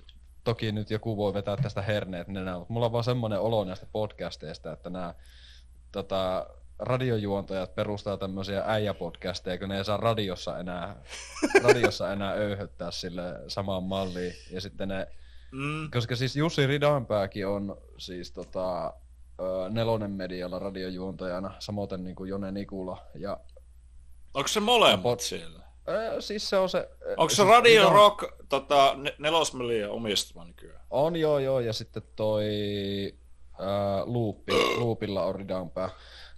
toki 0.44 0.72
nyt 0.72 0.90
joku 0.90 1.16
voi 1.16 1.34
vetää 1.34 1.56
tästä 1.56 1.82
herneet 1.82 2.28
nenään, 2.28 2.58
mutta 2.58 2.72
mulla 2.72 2.86
on 2.86 2.92
vaan 2.92 3.04
semmonen 3.04 3.40
olo 3.40 3.64
näistä 3.64 3.86
podcasteista, 3.92 4.72
että 4.72 4.90
nämä 4.90 5.14
tota, 5.92 6.46
radiojuontajat 6.78 7.74
perustaa 7.74 8.16
tämmöisiä 8.16 8.62
äijäpodcasteja, 8.66 9.58
kun 9.58 9.68
ne 9.68 9.78
ei 9.78 9.84
saa 9.84 9.96
radiossa 9.96 10.58
enää, 10.58 10.96
radiossa 11.64 12.12
enää 12.12 12.32
öyhöttää 12.32 12.90
sille 12.90 13.22
samaan 13.48 13.82
malliin. 13.82 14.34
Ja 14.50 14.60
sitten 14.60 14.88
ne, 14.88 15.06
Mm. 15.52 15.90
koska 15.90 16.16
siis 16.16 16.36
Jussi 16.36 16.66
Ridanpääkin 16.66 17.46
on 17.46 17.76
siis 17.98 18.32
tota, 18.32 18.94
nelonen 19.70 20.10
medialla 20.10 20.58
radiojuontajana, 20.58 21.54
samoin 21.58 22.04
niin 22.04 22.16
kuin 22.16 22.28
Jone 22.30 22.52
Nikula. 22.52 23.02
Ja 23.14 23.40
Onko 24.34 24.48
se 24.48 24.60
molemmat 24.60 25.18
Pod- 25.18 25.22
siellä? 25.22 25.60
ö, 25.88 26.20
siis 26.20 26.48
se 26.50 26.56
on 26.56 26.68
se... 26.68 26.88
Onko 27.16 27.28
se 27.28 27.36
siis 27.36 27.48
Radio 27.48 27.88
Ridan- 27.88 27.92
Rock 27.92 28.24
tota, 28.48 28.94
ne- 28.96 29.14
nelosmeliä 29.18 29.90
omistama 29.90 30.44
nykyään? 30.44 30.80
On 30.90 31.16
joo 31.16 31.38
joo, 31.38 31.60
ja 31.60 31.72
sitten 31.72 32.02
toi 32.16 32.44
ää, 33.58 34.02
Loopi, 34.04 34.52
Loopilla 34.76 35.24
on 35.24 35.34
Ridanpää. 35.34 35.90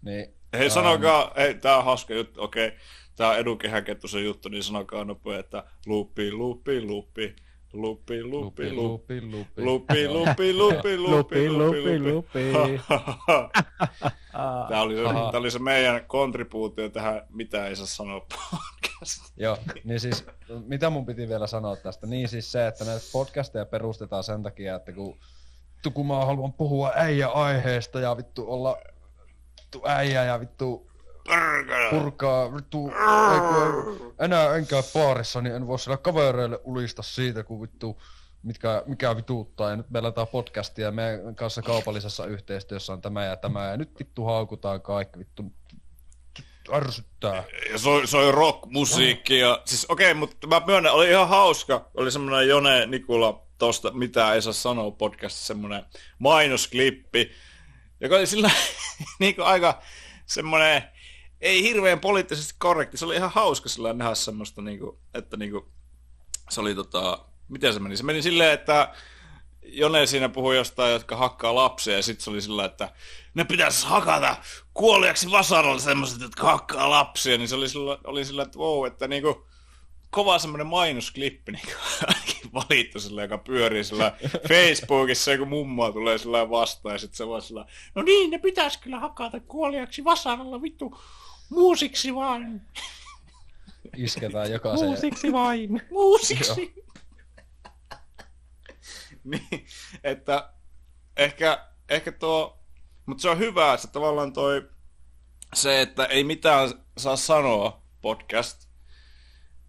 Niin, 0.02 0.34
Hei, 0.58 0.70
sanokaa, 0.70 1.32
hei, 1.36 1.54
tää 1.54 1.76
on 1.78 1.84
hauska 1.84 2.14
juttu, 2.14 2.42
okei. 2.42 2.72
Tää 3.16 3.28
on 3.30 3.36
edukehäkettusen 3.38 4.24
juttu, 4.24 4.48
niin 4.48 4.62
sanokaa 4.62 5.04
nopea, 5.04 5.38
että 5.38 5.64
luuppi, 5.86 6.32
luuppi, 6.32 6.82
luuppi, 6.82 7.36
Loopi, 7.74 8.22
Loopi, 8.22 8.72
Lupi, 8.76 9.20
lupi, 9.22 9.62
lupi, 9.64 10.08
lupi, 10.08 10.52
lupi, 10.52 10.98
Lupi, 10.98 11.50
lupi, 11.50 12.12
lupi. 12.12 12.52
Tämä 14.68 14.82
oli, 14.82 14.96
se, 14.96 15.02
tää 15.02 15.40
oli 15.40 15.50
se 15.50 15.58
meidän 15.58 16.04
kontribuutio 16.06 16.88
tähän 16.88 17.22
Mitä 17.30 17.66
ei 17.66 17.76
saa 17.76 17.86
sanoa 17.86 18.20
podcast. 18.20 19.32
Joo, 19.36 19.58
niin 19.84 20.00
siis 20.00 20.26
mitä 20.66 20.90
mun 20.90 21.06
piti 21.06 21.28
vielä 21.28 21.46
sanoa 21.46 21.76
tästä? 21.76 22.06
Niin 22.06 22.28
siis 22.28 22.52
se, 22.52 22.66
että 22.66 22.84
näitä 22.84 23.04
podcasteja 23.12 23.66
perustetaan 23.66 24.24
sen 24.24 24.42
takia, 24.42 24.76
että 24.76 24.92
kun, 24.92 25.18
kun 25.94 26.06
mä 26.06 26.24
haluan 26.24 26.52
puhua 26.52 26.92
äijä-aiheesta 26.94 28.00
ja 28.00 28.16
vittu 28.16 28.44
olla 28.52 28.76
vittu 29.60 29.88
äijä 29.88 30.24
ja 30.24 30.40
vittu 30.40 30.90
purkaa 31.90 32.56
vittu, 32.56 32.88
ei, 32.88 33.40
kun 33.40 34.14
enää 34.18 34.56
en 34.56 34.66
käy 34.66 34.82
baarissa, 34.94 35.40
niin 35.40 35.54
en 35.54 35.66
voi 35.66 35.78
sillä 35.78 35.96
kavereille 35.96 36.60
ulista 36.64 37.02
siitä, 37.02 37.44
kun 37.44 37.62
vittu 37.62 38.02
mitkä, 38.42 38.82
mikä 38.86 39.16
vituuttaa. 39.16 39.70
Ja 39.70 39.76
nyt 39.76 39.90
meillä 39.90 40.12
tää 40.12 40.26
podcasti 40.26 40.82
ja 40.82 40.92
meidän 40.92 41.34
kanssa 41.34 41.62
kaupallisessa 41.62 42.26
yhteistyössä 42.26 42.92
on 42.92 43.02
tämä 43.02 43.24
ja 43.24 43.36
tämä. 43.36 43.64
Ja 43.64 43.76
nyt 43.76 43.98
vittu 43.98 44.24
haukutaan 44.24 44.80
kaikki, 44.80 45.18
vittu 45.18 45.52
ärsyttää. 46.72 47.44
Ja 47.72 47.78
soi, 47.78 48.06
soi 48.06 48.32
rock-musiikki 48.32 49.38
ja 49.38 49.62
siis 49.64 49.86
okei, 49.88 50.10
okay, 50.10 50.18
mutta 50.18 50.46
mä 50.46 50.62
myönnän, 50.66 50.92
oli 50.92 51.10
ihan 51.10 51.28
hauska. 51.28 51.90
Oli 51.94 52.10
semmoinen 52.10 52.48
Jone 52.48 52.86
Nikula 52.86 53.44
tosta 53.58 53.90
Mitä 53.90 54.34
ei 54.34 54.42
saa 54.42 54.52
sanoa 54.52 54.90
podcastissa 54.90 55.46
semmoinen 55.46 55.84
mainosklippi, 56.18 57.32
joka 58.00 58.16
oli 58.16 58.26
sillä 58.26 58.50
niin 59.20 59.34
kuin 59.34 59.46
aika 59.46 59.82
semmoinen, 60.26 60.82
ei 61.44 61.62
hirveän 61.62 62.00
poliittisesti 62.00 62.54
korrekti. 62.58 62.96
Se 62.96 63.04
oli 63.04 63.16
ihan 63.16 63.30
hauska 63.30 63.68
sillä 63.68 63.92
nähdä 63.92 64.14
semmoista, 64.14 64.62
niin 64.62 64.78
kuin, 64.78 64.98
että 65.14 65.36
niin 65.36 65.50
kuin, 65.50 65.64
se 66.50 66.60
oli 66.60 66.74
tota, 66.74 67.24
miten 67.48 67.74
se 67.74 67.80
meni? 67.80 67.96
Se 67.96 68.02
meni 68.02 68.22
silleen, 68.22 68.52
että 68.52 68.94
Jone 69.62 70.06
siinä 70.06 70.28
puhui 70.28 70.56
jostain, 70.56 70.92
jotka 70.92 71.16
hakkaa 71.16 71.54
lapsia, 71.54 71.96
ja 71.96 72.02
sitten 72.02 72.24
se 72.24 72.30
oli 72.30 72.40
sillä, 72.40 72.64
että 72.64 72.92
ne 73.34 73.44
pitäisi 73.44 73.86
hakata 73.86 74.36
kuoliaksi 74.74 75.30
vasaralla 75.30 75.80
semmoiset, 75.80 76.20
jotka 76.20 76.46
hakkaa 76.46 76.90
lapsia, 76.90 77.38
niin 77.38 77.48
se 77.48 77.54
oli 77.54 77.68
sillä, 77.68 77.98
oli 78.04 78.24
sillä 78.24 78.42
että 78.42 78.58
wow, 78.58 78.86
että 78.86 79.08
niinku, 79.08 79.46
kova 80.10 80.38
semmoinen 80.38 80.66
mainosklippi 80.66 81.52
niinku, 81.52 81.72
ainakin 82.06 82.50
valittu 82.54 83.00
sillä, 83.00 83.22
joka 83.22 83.38
pyörii 83.38 83.84
sillä 83.84 84.12
Facebookissa, 84.48 85.32
joku 85.32 85.46
mummoa 85.46 85.92
tulee 85.92 86.18
sillä 86.18 86.50
vastaan, 86.50 86.94
ja 86.94 86.98
sitten 86.98 87.16
se 87.16 87.28
vaan 87.28 87.42
sillä, 87.42 87.66
no 87.94 88.02
niin, 88.02 88.30
ne 88.30 88.38
pitäisi 88.38 88.80
kyllä 88.80 89.00
hakata 89.00 89.40
kuoliaksi 89.40 90.04
vasaralla, 90.04 90.62
vittu, 90.62 90.98
muusiksi 91.50 92.14
vaan, 92.14 92.62
Isketään 93.96 94.52
jokaisen. 94.52 94.88
Muusiksi 94.88 95.32
vain. 95.32 95.82
muusiksi. 95.90 96.74
niin, 99.24 99.66
että 100.04 100.52
ehkä, 101.16 101.68
ehkä 101.88 102.12
tuo, 102.12 102.58
mutta 103.06 103.22
se 103.22 103.28
on 103.28 103.38
hyvä, 103.38 103.74
että 103.74 103.88
tavallaan 103.88 104.32
toi, 104.32 104.68
se, 105.54 105.80
että 105.80 106.04
ei 106.04 106.24
mitään 106.24 106.68
saa 106.98 107.16
sanoa 107.16 107.82
podcast, 108.02 108.68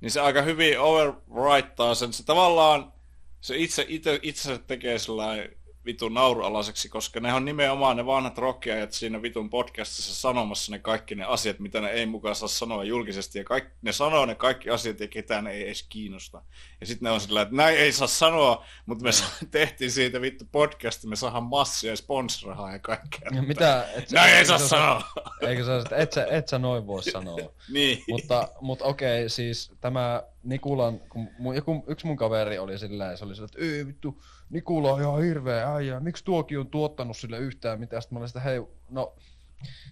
niin 0.01 0.11
se 0.11 0.21
aika 0.21 0.41
hyvin 0.41 0.79
overwritea 0.79 1.95
sen. 1.95 2.13
Se 2.13 2.23
tavallaan, 2.23 2.93
se 3.41 3.57
itse, 3.57 3.85
itse, 3.87 4.19
itse 4.21 4.57
tekee 4.57 4.99
sellainen 4.99 5.54
vitun 5.85 6.13
naurualaiseksi, 6.13 6.89
koska 6.89 7.19
ne 7.19 7.33
on 7.33 7.45
nimenomaan 7.45 7.97
ne 7.97 8.05
vanhat 8.05 8.37
rockiajat 8.37 8.91
siinä 8.91 9.21
vitun 9.21 9.49
podcastissa 9.49 10.15
sanomassa 10.15 10.71
ne 10.71 10.79
kaikki 10.79 11.15
ne 11.15 11.23
asiat, 11.23 11.59
mitä 11.59 11.81
ne 11.81 11.89
ei 11.89 12.05
mukaan 12.05 12.35
saa 12.35 12.47
sanoa 12.47 12.83
julkisesti. 12.83 13.39
Ja 13.39 13.43
kaikki, 13.43 13.71
ne 13.81 13.91
sanoo 13.91 14.25
ne 14.25 14.35
kaikki 14.35 14.69
asiat 14.69 14.99
ja 14.99 15.07
ketään 15.07 15.47
ei 15.47 15.65
edes 15.65 15.85
kiinnosta. 15.89 16.41
Ja 16.81 16.87
sitten 16.87 17.05
ne 17.05 17.11
on 17.11 17.21
sillä, 17.21 17.41
että 17.41 17.55
näin 17.55 17.77
ei 17.77 17.91
saa 17.91 18.07
sanoa, 18.07 18.65
mutta 18.85 19.03
me 19.03 19.09
tehtiin 19.51 19.91
siitä 19.91 20.21
vittu 20.21 20.45
podcasti, 20.51 21.07
me 21.07 21.15
saadaan 21.15 21.43
massia 21.43 21.91
ja 21.91 21.97
sponsorahaa 21.97 22.71
ja 22.71 22.79
kaikkea. 22.79 23.29
Ja 23.35 23.41
Mitä? 23.41 23.87
Et, 23.95 24.11
Näin 24.11 24.33
ei 24.33 24.45
saa 24.45 24.57
sä- 24.59 24.67
sanoa. 24.67 25.03
Eikö 25.41 25.65
sä, 25.65 25.77
että 25.77 25.95
et 25.95 26.13
sä, 26.13 26.27
et 26.29 26.47
sä 26.47 26.59
noin 26.59 26.87
voi 26.87 27.03
sanoa. 27.03 27.37
Niin. 27.73 28.03
mutta, 28.09 28.47
mutta 28.61 28.85
okei, 28.85 29.29
siis 29.29 29.71
tämä 29.81 30.23
Nikulan, 30.43 30.99
kun 30.99 31.29
mun, 31.39 31.55
joku, 31.55 31.83
yksi 31.87 32.07
mun 32.07 32.17
kaveri 32.17 32.57
oli 32.57 32.77
silleen, 32.79 33.17
se 33.17 33.25
oli 33.25 33.35
silleen, 33.35 33.49
että 33.53 33.77
ei 33.77 33.87
vittu, 33.87 34.21
Nikula 34.49 34.93
on 34.93 35.01
ihan 35.01 35.23
hirveä 35.23 35.73
äijä, 35.73 35.99
miksi 35.99 36.25
tuokin 36.25 36.59
on 36.59 36.67
tuottanut 36.67 37.17
sille 37.17 37.37
yhtään 37.37 37.79
mitään, 37.79 38.01
sitten 38.01 38.15
mä 38.15 38.19
olin 38.19 38.29
sitä, 38.29 38.39
hei, 38.39 38.61
no, 38.89 39.15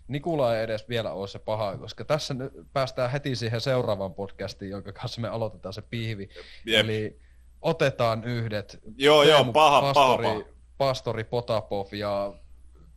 Nikula 0.07 0.55
ei 0.55 0.63
edes 0.63 0.89
vielä 0.89 1.12
ole 1.13 1.27
se 1.27 1.39
paha, 1.39 1.77
koska 1.77 2.05
tässä 2.05 2.33
nyt 2.33 2.51
päästään 2.74 3.12
heti 3.12 3.36
siihen 3.36 3.62
seuraavaan 3.62 4.13
podcastiin, 4.13 4.72
jonka 4.72 4.93
kanssa 4.93 5.22
me 5.22 5.27
aloitetaan 5.27 5.74
se 5.74 5.81
pihvi. 5.81 6.29
Jep. 6.65 6.86
Eli 6.86 7.19
otetaan 7.62 8.24
yhdet. 8.24 8.79
Joo, 8.98 9.24
joo, 9.24 9.38
Teemu 9.38 9.53
paha, 9.53 9.81
paha, 9.81 9.93
pastori, 9.93 10.27
paha. 10.27 10.53
Pastori 10.77 11.24
Potapov 11.24 11.93
ja 11.93 12.33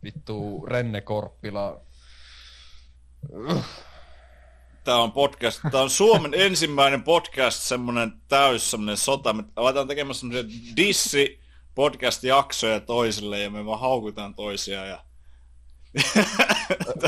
vittu 0.03 0.65
Renne 0.67 1.01
Korppila. 1.01 1.81
Tämä 4.83 4.97
on 4.97 5.11
podcast, 5.11 5.61
tämä 5.71 5.83
on 5.83 5.89
Suomen 5.89 6.33
ensimmäinen 6.33 7.03
podcast, 7.03 7.61
semmoinen 7.61 8.13
täys, 8.27 8.71
semmoinen 8.71 8.97
sota. 8.97 9.33
Me 9.33 9.43
aletaan 9.55 9.87
tekemään 9.87 10.15
semmoisia 10.15 10.49
dissi 10.75 11.46
podcast-jaksoja 11.77 12.79
toisille 12.79 13.39
ja 13.39 13.49
me 13.49 13.65
vaan 13.65 13.79
haukutaan 13.79 14.35
toisiaan. 14.35 14.89
Ja... 14.89 15.03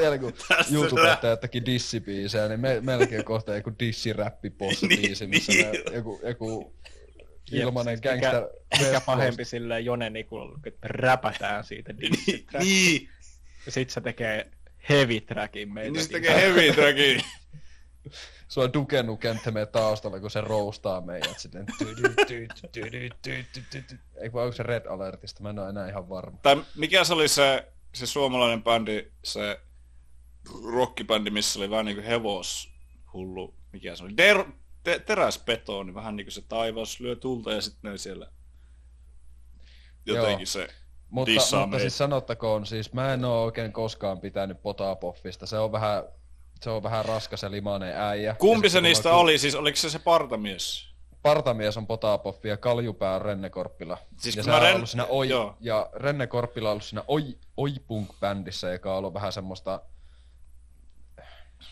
Vielä 0.02 0.18
kun 0.18 0.34
Tästä 0.48 0.74
YouTube 0.74 1.18
teki 1.42 1.66
dissibiisejä, 1.66 2.48
niin 2.48 2.60
me, 2.60 2.82
on 2.96 3.24
kohta 3.24 3.56
joku 3.56 3.72
dissiräppiposse-biisi, 3.80 5.28
missä 5.28 5.52
me, 5.52 5.72
Niin. 5.72 5.84
joku, 5.94 6.22
joku 6.24 6.74
ilmanen 7.52 7.98
Mikä, 7.98 8.10
gangster 8.10 8.44
mikä 8.80 9.02
pahempi 9.02 9.46
silleen 9.46 9.86
Jone 9.86 10.10
Nikulalle, 10.10 10.60
että 10.66 10.88
räpätään 10.88 11.64
siitä 11.64 11.98
dissi 11.98 12.46
niin, 12.60 13.10
Ja 13.66 13.72
sit 13.72 13.90
se 13.90 14.02
tekee 14.02 14.52
heavy 14.90 15.22
trackin 15.22 15.74
meitä. 15.74 15.92
niin 15.92 16.04
se 16.04 16.10
tekee 16.10 16.42
heavy 16.42 16.74
trackin. 16.74 17.22
Se 18.48 18.60
on 18.60 18.74
Duke 18.74 19.04
Nukem 19.04 19.38
taustalla, 19.72 20.20
kun 20.20 20.32
se 20.32 20.42
roustaa 20.42 21.02
meidät 21.02 21.40
silleen. 21.40 21.66
Ei 24.22 24.30
kun 24.30 24.42
onko 24.42 24.52
se 24.56 24.64
Red 24.64 24.86
Alertista, 24.86 25.44
mä 25.44 25.50
en 25.50 25.60
ole 25.60 25.70
enää 25.70 25.90
ihan 25.90 26.10
varma. 26.10 26.38
Tai 26.42 26.64
mikä 26.76 27.04
se 27.04 27.14
oli 27.14 27.28
se, 27.28 27.72
se 27.94 28.06
suomalainen 28.06 28.64
bändi, 28.64 29.12
se 29.24 29.60
rockibändi, 30.74 31.30
missä 31.30 31.60
oli 31.60 31.70
vähän 31.70 31.86
niinku 31.86 32.04
hevoshullu, 32.04 33.56
mikä 33.74 33.96
se 33.96 34.04
oli? 34.04 34.18
Der, 34.18 34.46
te- 34.84 35.00
teräsbetoni, 35.00 35.94
vähän 35.94 36.16
niin 36.16 36.26
kuin 36.26 36.34
se 36.34 36.42
taivas 36.42 37.00
lyö 37.00 37.16
tulta 37.16 37.52
ja 37.52 37.62
sitten 37.62 37.92
ne 37.92 37.98
siellä 37.98 38.32
jotenkin 40.06 40.40
Joo. 40.40 40.46
se 40.46 40.68
Mutta, 41.10 41.32
mutta 41.32 41.68
meitä. 41.68 41.80
siis 41.82 41.98
sanottakoon, 41.98 42.66
siis 42.66 42.94
mä 42.94 43.14
en 43.14 43.26
oo 43.26 43.44
oikein 43.44 43.74
koskaan 43.74 44.20
pitänyt 44.20 44.62
potapoffista. 44.62 45.46
Se 45.46 45.58
on 45.58 45.72
vähän, 45.72 46.04
se 46.64 46.70
on 46.70 46.84
vähän 46.84 47.06
raskas 47.06 47.44
ja 47.44 47.52
limainen 47.52 47.96
äijä. 47.98 48.36
Kumpi 48.40 48.70
se 48.70 48.82
niistä 48.82 49.14
oli? 49.14 49.38
Siis 49.38 49.56
oliko 49.56 49.76
se 49.76 49.90
se 49.90 50.00
partamies? 50.00 50.90
Partamies 51.22 51.78
on 51.78 51.88
potapoffi 51.88 52.48
ja 52.48 52.58
kaljupää 52.58 53.16
on 53.16 53.22
Renne 53.22 53.50
Korppila. 53.50 53.98
Siis 54.18 54.36
ja 54.36 54.44
mä 54.44 54.56
on 54.56 54.62
Ren- 54.62 54.76
ollut 54.76 54.90
siinä 54.90 55.06
oi, 55.06 55.30
joo. 55.30 55.58
ja 55.60 55.90
Renne 55.94 56.28
Korppila 56.28 56.70
on 56.70 56.72
ollut 56.72 56.84
siinä 56.84 57.04
oi, 57.08 57.38
oi 57.58 57.74
punk-bändissä, 57.88 58.72
joka 58.72 58.92
on 58.92 58.98
ollut 58.98 59.14
vähän 59.14 59.34
semmoista, 59.34 59.82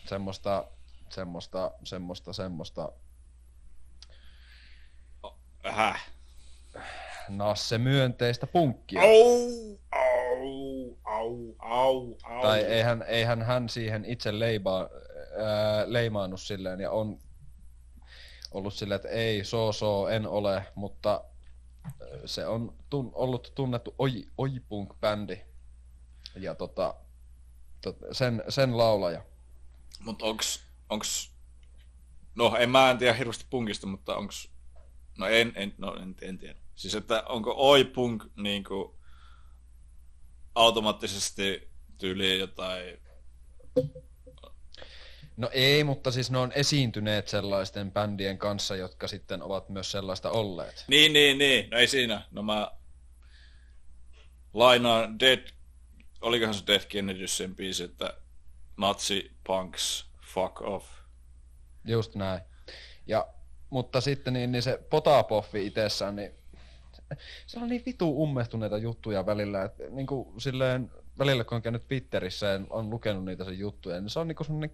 semmoista, 0.06 0.66
semmoista, 1.10 1.72
semmoista, 1.84 2.34
semmoista, 2.34 2.92
Häh? 5.64 6.10
nasse 7.30 7.78
myönteistä 7.78 8.48
punkkia. 8.48 9.02
Au, 9.02 9.77
au, 11.68 12.18
au. 12.24 12.42
Tai 12.42 12.60
eihän, 12.60 13.04
eihän 13.08 13.42
hän 13.42 13.70
siihen 13.70 14.06
itse 14.06 14.40
leima, 14.40 14.90
ää, 15.38 15.84
leimaannut 15.88 16.42
silleen 16.42 16.80
ja 16.80 16.92
on 16.92 17.20
ollut 18.52 18.74
silleen, 18.74 18.96
että 18.96 19.10
ei, 19.10 19.44
so, 19.44 19.72
so, 19.72 20.08
en 20.08 20.28
ole, 20.28 20.66
mutta 20.76 21.24
se 22.26 22.48
on 22.48 22.74
tun, 22.90 23.12
ollut 23.14 23.52
tunnettu 23.56 23.96
oi, 24.00 24.28
oi 24.38 24.50
punk-bändi. 24.70 25.40
Ja 26.36 26.56
tota, 26.56 26.96
tot, 27.82 27.98
sen, 28.12 28.44
sen 28.50 28.78
laulaja. 28.78 29.22
Mut 30.00 30.22
onks, 30.22 30.64
onks... 30.90 31.32
No 32.36 32.56
en 32.60 32.70
mä 32.70 32.92
en 32.92 32.98
tiedä 32.98 33.14
hirveästi 33.14 33.46
punkista, 33.50 33.88
mutta 33.88 34.16
onks... 34.16 34.50
No 35.18 35.28
en, 35.28 35.52
en, 35.56 35.74
no 35.78 35.96
en, 35.96 36.16
en 36.22 36.38
tiedä. 36.38 36.60
Siis 36.76 36.96
että 36.96 37.24
onko 37.24 37.54
oi 37.58 37.84
punk 37.86 38.24
niinku 38.36 38.97
automaattisesti 40.58 41.70
tyyliin 41.98 42.40
jotain... 42.40 43.00
No 45.38 45.50
ei, 45.54 45.84
mutta 45.84 46.12
siis 46.12 46.32
ne 46.32 46.38
on 46.38 46.52
esiintyneet 46.52 47.28
sellaisten 47.28 47.92
bändien 47.92 48.38
kanssa, 48.38 48.76
jotka 48.76 49.08
sitten 49.08 49.44
ovat 49.44 49.70
myös 49.70 49.92
sellaista 49.92 50.32
olleet. 50.32 50.86
Niin, 50.88 51.14
niin, 51.14 51.38
niin. 51.38 51.70
No 51.70 51.78
ei 51.78 51.88
siinä. 51.88 52.28
No 52.32 52.44
mä 52.44 52.72
lainaan 54.54 55.20
Dead... 55.20 55.48
Olikohan 56.22 56.54
se 56.54 56.68
Dead 56.68 56.86
Kennedys 56.86 57.38
sen 57.38 57.56
biisi, 57.56 57.84
että 57.84 58.14
Nazi 58.78 59.32
punks 59.48 60.06
fuck 60.22 60.62
off. 60.62 60.88
Just 61.86 62.16
näin. 62.16 62.42
Ja, 63.08 63.28
mutta 63.70 64.02
sitten 64.02 64.34
niin, 64.34 64.52
niin 64.52 64.62
se 64.62 64.80
potapoffi 64.90 65.66
itsessään, 65.66 66.16
niin 66.16 66.32
se 67.48 67.60
on 67.60 67.70
niin 67.70 67.84
vitu 67.86 68.24
ummehtuneita 68.24 68.78
juttuja 68.78 69.26
välillä, 69.26 69.64
että 69.64 69.84
niin 69.90 70.08
kuin 70.08 70.42
silleen, 70.42 70.92
välillä 71.20 71.44
kun 71.44 71.56
on 71.56 71.62
käynyt 71.62 71.88
Twitterissä 71.88 72.46
ja 72.46 72.60
on 72.70 72.90
lukenut 72.90 73.26
niitä 73.26 73.46
sen 73.46 73.60
juttuja, 73.60 74.02
niin 74.02 74.10
se 74.10 74.20
on 74.20 74.28
niin 74.28 74.36
kuin 74.36 74.72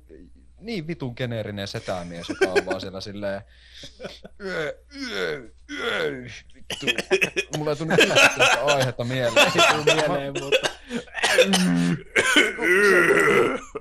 niin 0.59 0.87
vitun 0.87 1.13
geneerinen 1.17 1.67
setämies, 1.67 2.29
joka 2.29 2.45
on 2.47 2.65
vaan 2.65 2.81
siellä 2.81 3.01
silleen 3.01 3.41
yö, 4.39 4.79
yö, 5.09 5.51
yö, 5.71 6.23
vittu. 6.55 6.85
Mulla 7.57 7.71
ei 7.71 7.85
nyt 7.85 8.09
tästä 8.37 8.65
aihetta 8.65 9.03
mieleen. 9.03 9.51
Tuu 9.51 9.83
mieleen, 9.83 10.33
mutta 10.43 10.69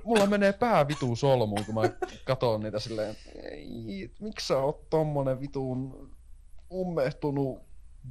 Mulla 0.03 0.25
menee 0.25 0.53
pää 0.53 0.87
vitu 0.87 1.15
solmuun, 1.15 1.65
kun 1.65 1.75
mä 1.75 1.81
katon 2.23 2.61
niitä 2.61 2.79
silleen, 2.79 3.15
ei, 3.43 4.11
miksi 4.19 4.47
sä 4.47 4.57
oot 4.57 4.89
tommonen 4.89 5.39
vitun 5.39 6.09
ummehtunut 6.71 7.61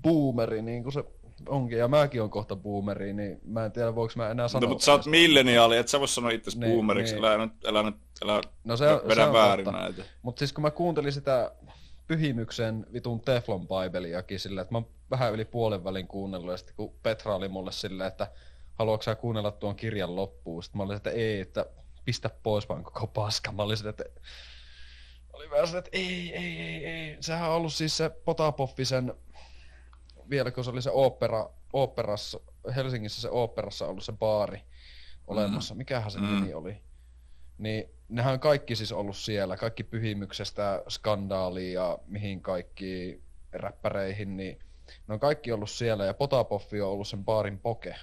boomeri, 0.03 0.63
niin 0.63 0.83
kuin 0.83 0.93
se 0.93 1.05
onkin, 1.49 1.79
ja 1.79 1.89
mäkin 1.89 2.23
on 2.23 2.31
kohta 2.31 2.57
boomeri, 2.57 3.13
niin 3.13 3.41
mä 3.45 3.65
en 3.65 3.73
tiedä, 3.73 3.95
voiko 3.95 4.13
mä 4.17 4.31
enää 4.31 4.49
sanoa. 4.49 4.67
No, 4.67 4.69
mutta 4.69 4.85
sä 4.85 4.93
oot 4.93 5.07
milleniaali, 5.07 5.77
et 5.77 5.89
sä 5.89 6.01
voi 6.01 6.09
sanoa 6.09 6.31
itse 6.31 6.59
Niin, 6.59 6.73
boomeriksi, 6.73 7.15
niin. 7.15 7.25
älä 7.25 7.47
nyt, 7.47 7.65
älä 7.67 7.83
nyt, 7.83 7.97
älä 8.25 8.41
No 8.65 8.77
se, 8.77 8.87
vedä 8.87 9.15
se 9.15 9.23
on 9.23 9.33
väärin 9.33 9.65
totta. 9.65 9.81
näitä. 9.81 10.03
Mutta 10.23 10.39
siis 10.39 10.53
kun 10.53 10.63
mä 10.63 10.71
kuuntelin 10.71 11.13
sitä 11.13 11.53
Pyhimyksen 12.07 12.87
vitun 12.93 13.21
Teflon 13.21 13.67
Bibliakin 13.69 14.41
silleen, 14.41 14.63
että 14.63 14.75
mä 14.75 14.79
oon 14.79 14.89
vähän 15.11 15.33
yli 15.33 15.45
puolen 15.45 15.85
välin 15.85 16.09
kuunnellut, 16.09 16.51
ja 16.51 16.57
sitten 16.57 16.77
kun 16.77 16.95
Petra 17.03 17.35
oli 17.35 17.49
mulle 17.49 17.73
silleen, 17.73 18.09
että 18.09 18.31
haluatko 18.75 19.03
sä 19.03 19.15
kuunnella 19.15 19.51
tuon 19.51 19.77
kirjan 19.77 20.17
loppuun, 20.17 20.63
sitten 20.63 20.79
mä 20.79 20.83
olin, 20.83 20.97
että 20.97 21.11
ei, 21.11 21.41
että 21.41 21.67
pistä 22.05 22.31
pois 22.43 22.69
vaan 22.69 22.85
koko 22.85 23.07
paska. 23.07 23.53
Mä 23.53 23.63
olin 23.63 23.89
että 23.89 24.05
oli 25.33 25.51
vähän 25.51 25.77
että 25.79 25.91
ei, 25.93 26.33
ei, 26.37 26.61
ei, 26.61 26.87
ei. 26.87 27.17
Sehän 27.21 27.51
on 27.51 27.57
ollut 27.57 27.73
siis 27.73 27.97
se 27.97 28.11
Potapoffisen, 28.11 29.15
vielä 30.31 30.51
kun 30.51 30.65
se 30.65 30.71
oli 30.71 30.83
se 30.83 30.91
opera, 30.91 31.51
operassa, 31.73 32.41
Helsingissä 32.77 33.21
se 33.21 33.29
operassa 33.31 33.87
ollut 33.87 34.05
se 34.05 34.13
baari 34.13 34.63
olemassa. 35.27 35.75
Mikähän 35.75 36.11
se 36.11 36.19
Mm. 36.21 36.27
nimi 36.35 36.55
oli? 36.55 36.77
Niin 37.59 37.85
nehän 38.09 38.33
on 38.33 38.41
kaikki 38.41 38.77
siis 38.77 38.93
ollut 38.93 39.17
siellä, 39.17 39.57
kaikki 39.57 39.85
pyhimyksestä 39.85 40.83
skandaaliin 40.89 41.73
ja 41.73 41.99
mihin 42.07 42.41
kaikki 42.41 43.23
räppäreihin, 43.53 44.37
niin 44.37 44.59
ne 45.09 45.15
on 45.15 45.21
kaikki 45.21 45.53
ollut 45.53 45.71
siellä 45.71 46.05
ja 46.05 46.15
Potapoffi 46.15 46.81
on 46.81 46.89
ollut 46.91 47.09
sen 47.09 47.25
baarin 47.25 47.59
poke 47.59 47.95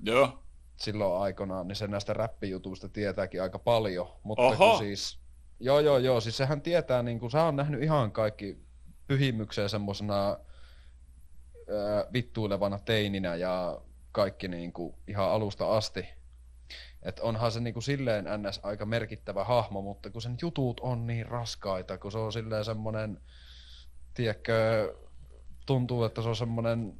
Joo. 0.00 0.42
silloin 0.76 1.22
aikanaan, 1.22 1.68
niin 1.68 1.76
se 1.76 1.86
näistä 1.86 2.12
räppijutuista 2.12 2.88
tietääkin 2.88 3.42
aika 3.42 3.58
paljon, 3.58 4.08
mutta 4.22 4.42
Oho. 4.42 4.70
kun 4.70 4.78
siis, 4.78 5.18
joo 5.60 5.80
joo 5.80 5.98
joo, 5.98 6.20
siis 6.20 6.36
sehän 6.36 6.60
tietää, 6.62 7.02
niin 7.02 7.18
kuin, 7.20 7.30
sä 7.30 7.42
on 7.42 7.56
nähnyt 7.56 7.82
ihan 7.82 8.12
kaikki 8.12 8.58
pyhimykseen 9.06 9.68
semmosena 9.68 10.36
ää, 11.68 12.04
vittuilevana 12.12 12.78
teininä 12.78 13.34
ja 13.34 13.80
kaikki 14.12 14.48
niin 14.48 14.72
kuin, 14.72 14.94
ihan 15.08 15.30
alusta 15.30 15.76
asti. 15.76 16.04
Et 17.02 17.20
onhan 17.20 17.52
se 17.52 17.60
niin 17.60 17.74
kuin, 17.74 17.82
silleen 17.82 18.24
ns. 18.24 18.60
aika 18.62 18.86
merkittävä 18.86 19.44
hahmo, 19.44 19.82
mutta 19.82 20.10
kun 20.10 20.22
sen 20.22 20.36
jutut 20.42 20.80
on 20.80 21.06
niin 21.06 21.26
raskaita, 21.26 21.98
kun 21.98 22.12
se 22.12 22.18
on 22.18 22.32
silleen 22.32 22.64
semmonen, 22.64 23.20
tiedätkö, 24.14 24.94
tuntuu, 25.66 26.04
että 26.04 26.22
se 26.22 26.28
on 26.28 26.36
semmonen 26.36 26.94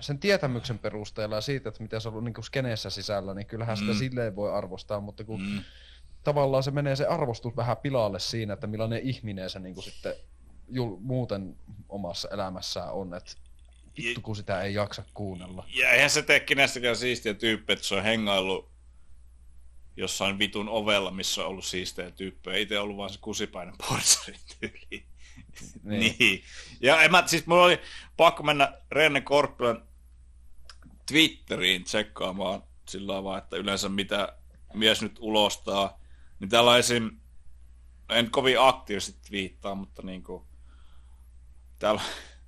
sen 0.00 0.18
tietämyksen 0.18 0.78
perusteella 0.78 1.34
ja 1.34 1.40
siitä, 1.40 1.68
että 1.68 1.82
miten 1.82 2.00
se 2.00 2.08
on 2.08 2.12
ollut 2.14 2.24
niin 2.24 2.44
skeneessä 2.44 2.90
sisällä, 2.90 3.34
niin 3.34 3.46
kyllähän 3.46 3.76
sitä 3.76 3.92
Mm. 3.92 3.98
silleen 3.98 4.36
voi 4.36 4.52
arvostaa, 4.52 5.00
mutta 5.00 5.24
kun 5.24 5.40
Mm. 5.40 5.62
tavallaan 6.24 6.62
se 6.62 6.70
menee 6.70 6.96
se 6.96 7.06
arvostus 7.06 7.56
vähän 7.56 7.76
pilalle 7.76 8.18
siinä, 8.20 8.54
että 8.54 8.66
millainen 8.66 9.00
ihminen 9.02 9.50
se 9.50 9.58
niin 9.58 9.74
kuin 9.74 9.84
sitten 9.84 10.14
jul, 10.68 10.96
muuten 11.00 11.56
omassa 11.88 12.28
elämässään 12.28 12.92
on, 12.92 13.14
että 13.14 13.32
vittu 13.98 14.20
kun 14.20 14.36
sitä 14.36 14.62
ei 14.62 14.74
jaksa 14.74 15.02
kuunnella. 15.14 15.64
Ja 15.74 15.90
eihän 15.90 16.10
se 16.10 16.22
tee 16.22 16.40
kenestäkään 16.40 16.96
siistiä 16.96 17.34
tyyppiä, 17.34 17.74
että 17.74 17.86
se 17.86 17.94
on 17.94 18.02
hengaillut 18.02 18.74
jossain 19.96 20.38
vitun 20.38 20.68
ovella, 20.68 21.10
missä 21.10 21.42
on 21.42 21.48
ollut 21.48 21.64
siistejä 21.64 22.10
tyyppejä. 22.10 22.58
Itse 22.58 22.78
ollut 22.78 22.96
vaan 22.96 23.10
se 23.10 23.18
kusipäinen 23.20 23.74
porsarin 23.88 24.40
tyyli. 24.60 25.04
Niin. 25.82 26.16
niin. 26.18 26.44
Ja 26.80 27.02
en 27.02 27.10
mä, 27.10 27.22
siis 27.26 27.46
mulla 27.46 27.64
oli 27.64 27.80
pakko 28.16 28.42
mennä 28.42 28.72
Renne 28.90 29.20
Korppilan 29.20 29.88
Twitteriin 31.06 31.84
tsekkaamaan 31.84 32.62
sillä 32.88 33.24
vaan, 33.24 33.38
että 33.38 33.56
yleensä 33.56 33.88
mitä 33.88 34.36
mies 34.74 35.02
nyt 35.02 35.16
ulostaa. 35.20 36.00
Niin 36.40 36.50
esim. 36.78 37.10
En 38.08 38.30
kovin 38.30 38.60
aktiivisesti 38.60 39.30
viittaa, 39.30 39.74
mutta 39.74 40.02
niinku 40.02 40.46
täällä, 41.78 42.02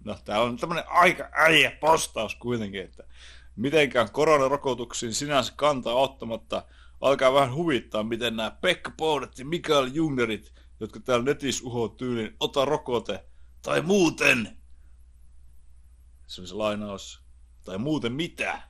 no, 0.04 0.18
täällä 0.24 0.44
on 0.44 0.56
tämmönen 0.56 0.84
aika 0.88 1.28
äijä 1.32 1.70
postaus 1.70 2.34
kuitenkin, 2.34 2.82
että 2.82 3.04
mitenkään 3.56 4.10
koronarokotuksiin 4.10 5.14
sinänsä 5.14 5.52
kantaa 5.56 5.94
ottamatta 5.94 6.64
alkaa 7.00 7.34
vähän 7.34 7.54
huvittaa, 7.54 8.02
miten 8.02 8.36
nämä 8.36 8.50
Pekka 8.50 8.90
Poudet 8.96 9.38
ja 9.38 9.44
Mikael 9.44 9.90
Jungnerit, 9.92 10.52
jotka 10.80 11.00
täällä 11.00 11.24
netissä 11.24 11.64
uhoo 11.64 11.88
tyyliin, 11.88 12.36
ota 12.40 12.64
rokote, 12.64 13.24
tai 13.62 13.80
muuten, 13.80 14.58
se 16.26 16.40
oli 16.40 16.48
se 16.48 16.54
lainaus, 16.54 17.22
tai 17.64 17.78
muuten 17.78 18.12
mitä, 18.12 18.62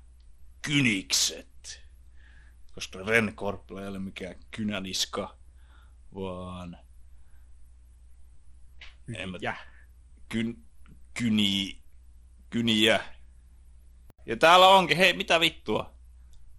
kynikset. 0.63 1.87
Koska 2.75 2.99
Ren 2.99 3.33
Korppila 3.35 3.83
ei 3.83 3.89
ole 3.89 3.99
mikään 3.99 4.35
kynäniska, 4.51 5.37
vaan 6.15 6.79
en 9.15 9.31
mä. 9.31 9.39
Kyn, 10.29 10.57
kyni, 11.15 11.79
kyniä. 12.51 13.01
Ja 14.27 14.37
täällä 14.37 14.69
onkin, 14.69 14.97
hei, 14.97 15.13
mitä 15.13 15.41
vittua? 15.41 15.95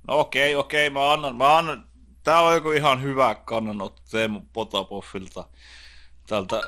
No 0.07 0.19
okei, 0.19 0.55
okei, 0.55 0.89
mä 0.89 1.13
annan, 1.13 1.35
mä 1.35 1.57
annan, 1.57 1.87
täällä 2.23 2.49
on 2.49 2.55
joku 2.55 2.71
ihan 2.71 3.01
hyvä 3.01 3.35
kannanotto 3.35 4.01
Teemu 4.11 4.41
Potapoffilta, 4.53 5.49
tältä 6.27 6.61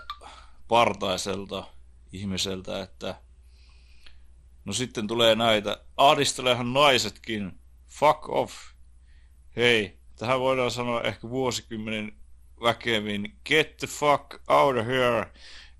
partaiselta 0.67 1.63
ihmiseltä, 2.11 2.81
että 2.81 3.15
no 4.65 4.73
sitten 4.73 5.07
tulee 5.07 5.35
näitä, 5.35 5.83
ahdistelehan 5.97 6.73
naisetkin, 6.73 7.59
fuck 7.87 8.29
off. 8.29 8.53
Hei, 9.55 9.99
tähän 10.15 10.39
voidaan 10.39 10.71
sanoa 10.71 11.01
ehkä 11.01 11.29
vuosikymmenen 11.29 12.19
väkevin 12.61 13.39
Get 13.45 13.77
the 13.77 13.87
fuck 13.87 14.49
out 14.49 14.77
of 14.77 14.85
here. 14.85 15.31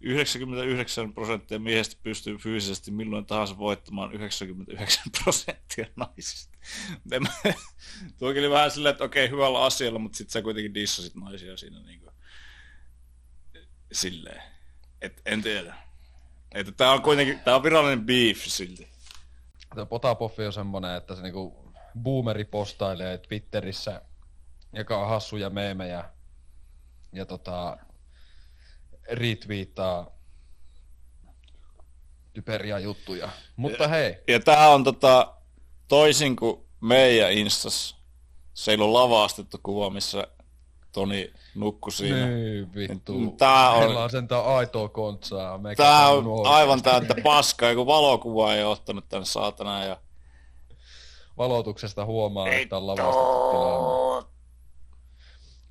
99 0.02 1.14
prosenttia 1.14 1.60
miehistä 1.60 1.96
pystyy 2.04 2.38
fyysisesti 2.38 2.92
milloin 2.92 3.26
tahansa 3.26 3.58
voittamaan 3.58 4.14
99 4.14 5.04
prosenttia 5.24 5.86
naisista. 5.96 6.58
Tuokin 8.20 8.42
oli 8.42 8.50
vähän 8.50 8.72
silleen, 8.72 8.92
että 8.92 9.04
okei, 9.04 9.30
hyvällä 9.30 9.64
asialla, 9.64 10.00
mutta 10.00 10.18
sitten 10.18 10.32
sä 10.32 10.42
kuitenkin 10.42 10.74
dissasit 10.74 11.16
naisia 11.16 11.58
siinä 11.58 11.80
niin 11.80 12.00
kuin, 12.00 12.12
silleen. 13.92 14.42
Et, 15.02 15.22
en 15.26 15.42
tiedä. 15.42 15.76
Että 16.52 16.72
tää 16.72 16.92
on 16.92 17.02
kuitenkin, 17.02 17.40
tää 17.40 17.56
on 17.56 17.64
virallinen 17.64 18.06
beef 18.06 18.38
silti. 18.46 18.88
Tuo 19.76 19.86
Potapoffi 19.86 20.46
on 20.46 20.54
semmonen, 20.54 20.96
että 20.96 21.16
se 21.16 21.22
niinku 21.22 21.74
boomeri 22.00 22.46
postailee 22.46 23.18
Twitterissä, 23.18 24.02
joka 24.74 24.98
on 24.98 25.10
hassuja 25.10 25.50
meemejä 25.50 26.10
ja 27.14 27.26
tota, 27.26 27.78
retweettaa 29.12 30.12
typeriä 32.34 32.80
juttuja. 32.80 33.30
Mutta 33.56 33.88
hei, 33.88 34.18
Ja 34.28 34.40
tää 34.40 34.70
on 34.70 34.84
tota, 34.84 35.34
toisin 35.88 36.36
kuin 36.36 36.62
meidän 36.82 37.32
Instas, 37.32 37.96
se 38.54 38.72
ei 38.72 38.78
ole 38.78 38.92
lavastettu 38.92 39.58
kuva, 39.64 39.90
missä 39.90 40.28
Toni 40.92 41.34
nukkui 41.56 41.92
siinä. 41.92 42.28
niin 42.28 42.74
vittu. 42.76 43.36
Tää 43.38 43.70
on- 43.70 43.80
Meillä 43.80 44.04
on 44.04 44.10
sentään 44.10 44.46
aitoa 44.46 44.90
kontsaa. 44.90 45.60
Tää 45.78 46.10
on 46.10 46.18
on 46.18 46.24
nuori. 46.24 46.50
aivan 46.50 46.82
täyttä 46.82 47.16
paskaa, 47.24 47.70
joku 47.70 47.86
valokuva 47.86 48.54
ei 48.54 48.64
ottanut 48.64 49.10
tänne 49.10 49.26
saatana. 49.26 49.84
Ja... 49.86 49.98
Valotuksesta 51.38 52.06
huomaa, 52.06 52.48
että 52.50 52.78
on 52.78 52.88
lavastettu 52.88 53.50
tilanne. 53.52 54.30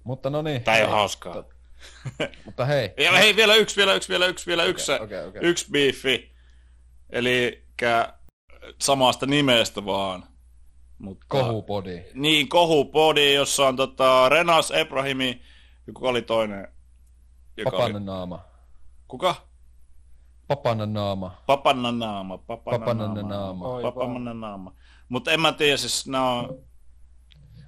Mutta 0.05 0.31
no 0.31 0.43
niin. 0.43 0.63
Tää 0.63 0.77
ei 0.77 0.85
ole 0.85 0.91
hauskaa. 0.91 1.45
Mutta 2.45 2.65
hei. 2.65 2.91
Ja 2.97 3.13
hei, 3.13 3.37
vielä 3.37 3.55
yksi, 3.55 3.77
vielä 3.77 3.95
yksi, 3.95 4.09
vielä 4.09 4.27
yksi, 4.27 4.47
vielä 4.47 4.65
yksi, 4.65 4.93
okei, 4.93 5.27
okei. 5.27 5.43
yksi 5.45 5.67
biifi. 5.71 6.33
Eli 7.11 7.65
samasta 8.81 9.27
nimestä 9.27 9.85
vaan. 9.85 10.25
Mutta, 10.99 11.27
Kohupodi. 11.29 12.05
Niin, 12.15 12.49
kohupodi, 12.49 13.35
jossa 13.35 13.67
on 13.69 13.77
tota, 13.77 14.29
Renas 14.29 14.71
Ebrahimi, 14.71 15.43
ja 15.87 15.93
kuka 15.93 16.09
oli 16.09 16.23
toinen? 16.23 16.69
Joka 17.57 17.71
Papanen 17.71 17.97
oli, 17.97 18.05
naama. 18.05 18.41
kuka? 19.09 19.35
Papanen 20.49 20.93
naama. 20.93 21.43
Papanen 21.47 21.99
naama. 21.99 22.39
Papanen 22.39 22.81
Papanen 22.81 23.29
naama. 23.29 23.83
Papanen 23.83 24.41
naama. 24.41 24.73
Mutta 25.09 25.33
en 25.33 25.41
mä 25.41 25.53
tiedä, 25.53 25.77
siis 25.77 26.07
nää 26.07 26.31
on... 26.31 26.68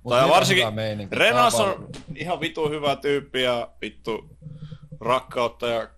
Mut 0.03 0.11
Tai 0.11 0.29
varsinkin. 0.29 0.67
Renas 1.13 1.55
on 1.55 1.89
ihan 2.15 2.41
vitu 2.41 2.69
hyvä 2.69 2.97
tyyppi 2.97 3.43
ja 3.43 3.73
vittu 3.81 4.39
rakkautta 5.01 5.69
ja 5.69 5.89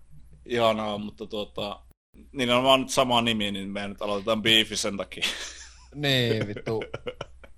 ihanaa, 0.45 0.97
mutta 0.97 1.27
tuota, 1.27 1.79
niillä 2.31 2.57
on 2.57 2.63
vaan 2.63 2.79
nyt 2.81 2.89
sama 2.89 3.21
nimi, 3.21 3.51
niin 3.51 3.69
me 3.69 3.87
nyt 3.87 4.01
aloitetaan 4.01 4.41
beefi 4.41 4.77
sen 4.77 4.97
takia. 4.97 5.23
Niin, 5.95 6.47
vittu. 6.47 6.83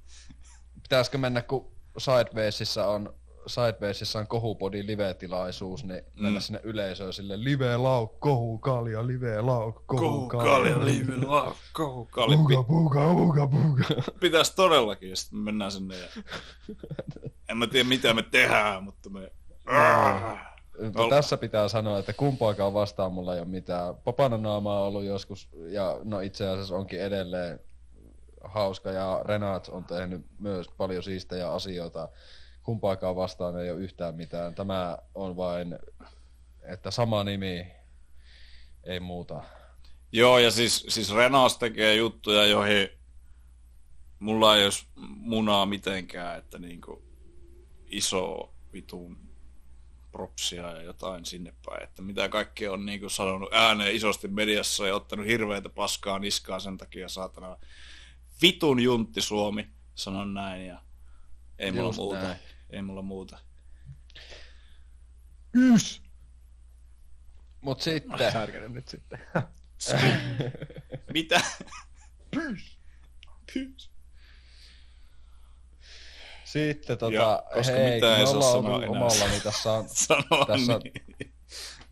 Pitäisikö 0.84 1.18
mennä, 1.18 1.42
kun 1.42 1.72
Sidewaysissa 1.98 2.88
on 2.88 3.14
Sidewaysissa 3.48 4.20
on 4.20 4.28
kohupodin 4.28 4.88
live-tilaisuus, 4.88 5.84
niin 5.84 6.04
mennä 6.16 6.40
Mm. 6.40 6.42
sinne 6.44 6.60
yleisöön 6.64 7.14
sille 7.14 7.44
live 7.44 7.78
lauk, 7.78 8.20
kohu 8.20 8.58
kalja, 8.58 9.08
live 9.08 9.42
lauk, 9.42 9.84
kohu 9.86 10.28
kalja, 10.28 10.86
live 10.86 11.14
Kohukali. 11.74 12.36
Puuka, 12.36 12.64
puuka, 12.64 13.14
puuka, 13.14 13.48
puuka. 13.48 13.84
Pitäisi 14.20 14.56
todellakin, 14.56 15.10
ja 15.10 15.16
sitten 15.16 15.40
me 15.40 15.44
mennään 15.44 15.72
sinne 15.72 15.96
ja... 15.98 16.08
En 17.50 17.58
mä 17.58 17.68
tiedä 17.68 17.90
mitä 17.90 18.14
me 18.14 18.24
tehdään, 18.32 18.84
mutta 18.84 19.10
me... 19.10 19.32
Ol- 20.96 21.10
tässä 21.10 21.38
pitää 21.38 21.68
sanoa, 21.68 22.00
että 22.00 22.14
kumpaakaan 22.14 22.74
vastaan 22.74 23.12
mulla 23.14 23.34
ei 23.36 23.40
ole 23.40 23.48
mitään. 23.48 23.96
Papananaama 23.96 24.80
on 24.80 24.88
ollut 24.88 25.04
joskus, 25.04 25.50
ja 25.68 26.00
no 26.04 26.20
itse 26.20 26.48
asiassa 26.48 26.76
onkin 26.76 27.02
edelleen 27.02 27.60
hauska, 28.44 28.92
ja 28.92 29.22
Renat 29.26 29.68
on 29.68 29.84
tehnyt 29.84 30.26
myös 30.40 30.68
paljon 30.78 31.04
siistejä 31.04 31.52
asioita. 31.52 32.10
Kumpaakaan 32.66 33.16
vastaan 33.16 33.60
ei 33.60 33.72
ole 33.72 33.80
yhtään 33.80 34.16
mitään. 34.16 34.56
Tämä 34.56 34.98
on 35.16 35.38
vain, 35.38 35.80
että 36.62 36.92
sama 36.92 37.24
nimi, 37.24 37.68
ei 38.84 39.00
muuta. 39.00 39.44
Joo, 40.12 40.40
ja 40.40 40.52
siis, 40.52 40.86
siis 40.90 41.14
Renas 41.14 41.58
tekee 41.58 41.96
juttuja, 41.96 42.46
joihin 42.46 42.90
mulla 44.20 44.58
ei 44.58 44.64
olisi 44.64 44.86
munaa 44.96 45.66
mitenkään, 45.66 46.38
että 46.38 46.60
niinku 46.60 47.04
iso 47.88 48.54
vitun 48.74 49.18
propsia 50.12 50.72
ja 50.72 50.82
jotain 50.82 51.26
sinne 51.26 51.54
päin. 51.66 51.84
Että 51.84 52.02
mitä 52.02 52.30
kaikkea 52.30 52.72
on 52.72 52.86
niinku 52.86 53.10
sanonut 53.10 53.54
ääneen 53.54 53.96
isosti 53.96 54.28
mediassa 54.28 54.88
ja 54.88 54.96
ottanut 54.96 55.26
hirveätä 55.26 55.70
paskaa 55.70 56.20
niskaa 56.20 56.60
sen 56.60 56.78
takia 56.78 57.10
saatana 57.10 57.58
vitun 58.42 58.80
juntti 58.80 59.22
Suomi, 59.22 59.68
sanon 59.96 60.34
näin 60.34 60.66
ja 60.66 60.82
ei 61.60 61.72
mulla 61.72 61.88
Just 61.88 61.98
muuta. 61.98 62.22
näin. 62.22 62.40
Ei 62.76 62.82
mulla 62.82 63.02
muuta. 63.02 63.38
Ys! 65.54 66.02
Mut 67.62 67.82
sitten, 67.82 68.32
Särkänyt 68.32 68.72
nyt 68.72 68.88
sitten. 68.88 69.20
Mitä? 71.14 71.42
Pyys. 72.32 72.78
Pyys. 73.54 73.92
sitten 76.44 76.98
tota, 76.98 77.16
Ja 77.16 77.44
koska 77.54 77.74
hei, 77.74 77.94
mitään 77.96 78.20
ei 78.20 78.28
saa 78.28 78.42
sanoa 78.42 78.78
enää. 78.78 78.90
omalla, 78.90 79.28
niin 79.28 79.42
tässä 79.42 79.72
on 79.72 79.90
sanoa, 80.08 80.46
Tässä- 80.46 80.80
niin. 80.84 81.34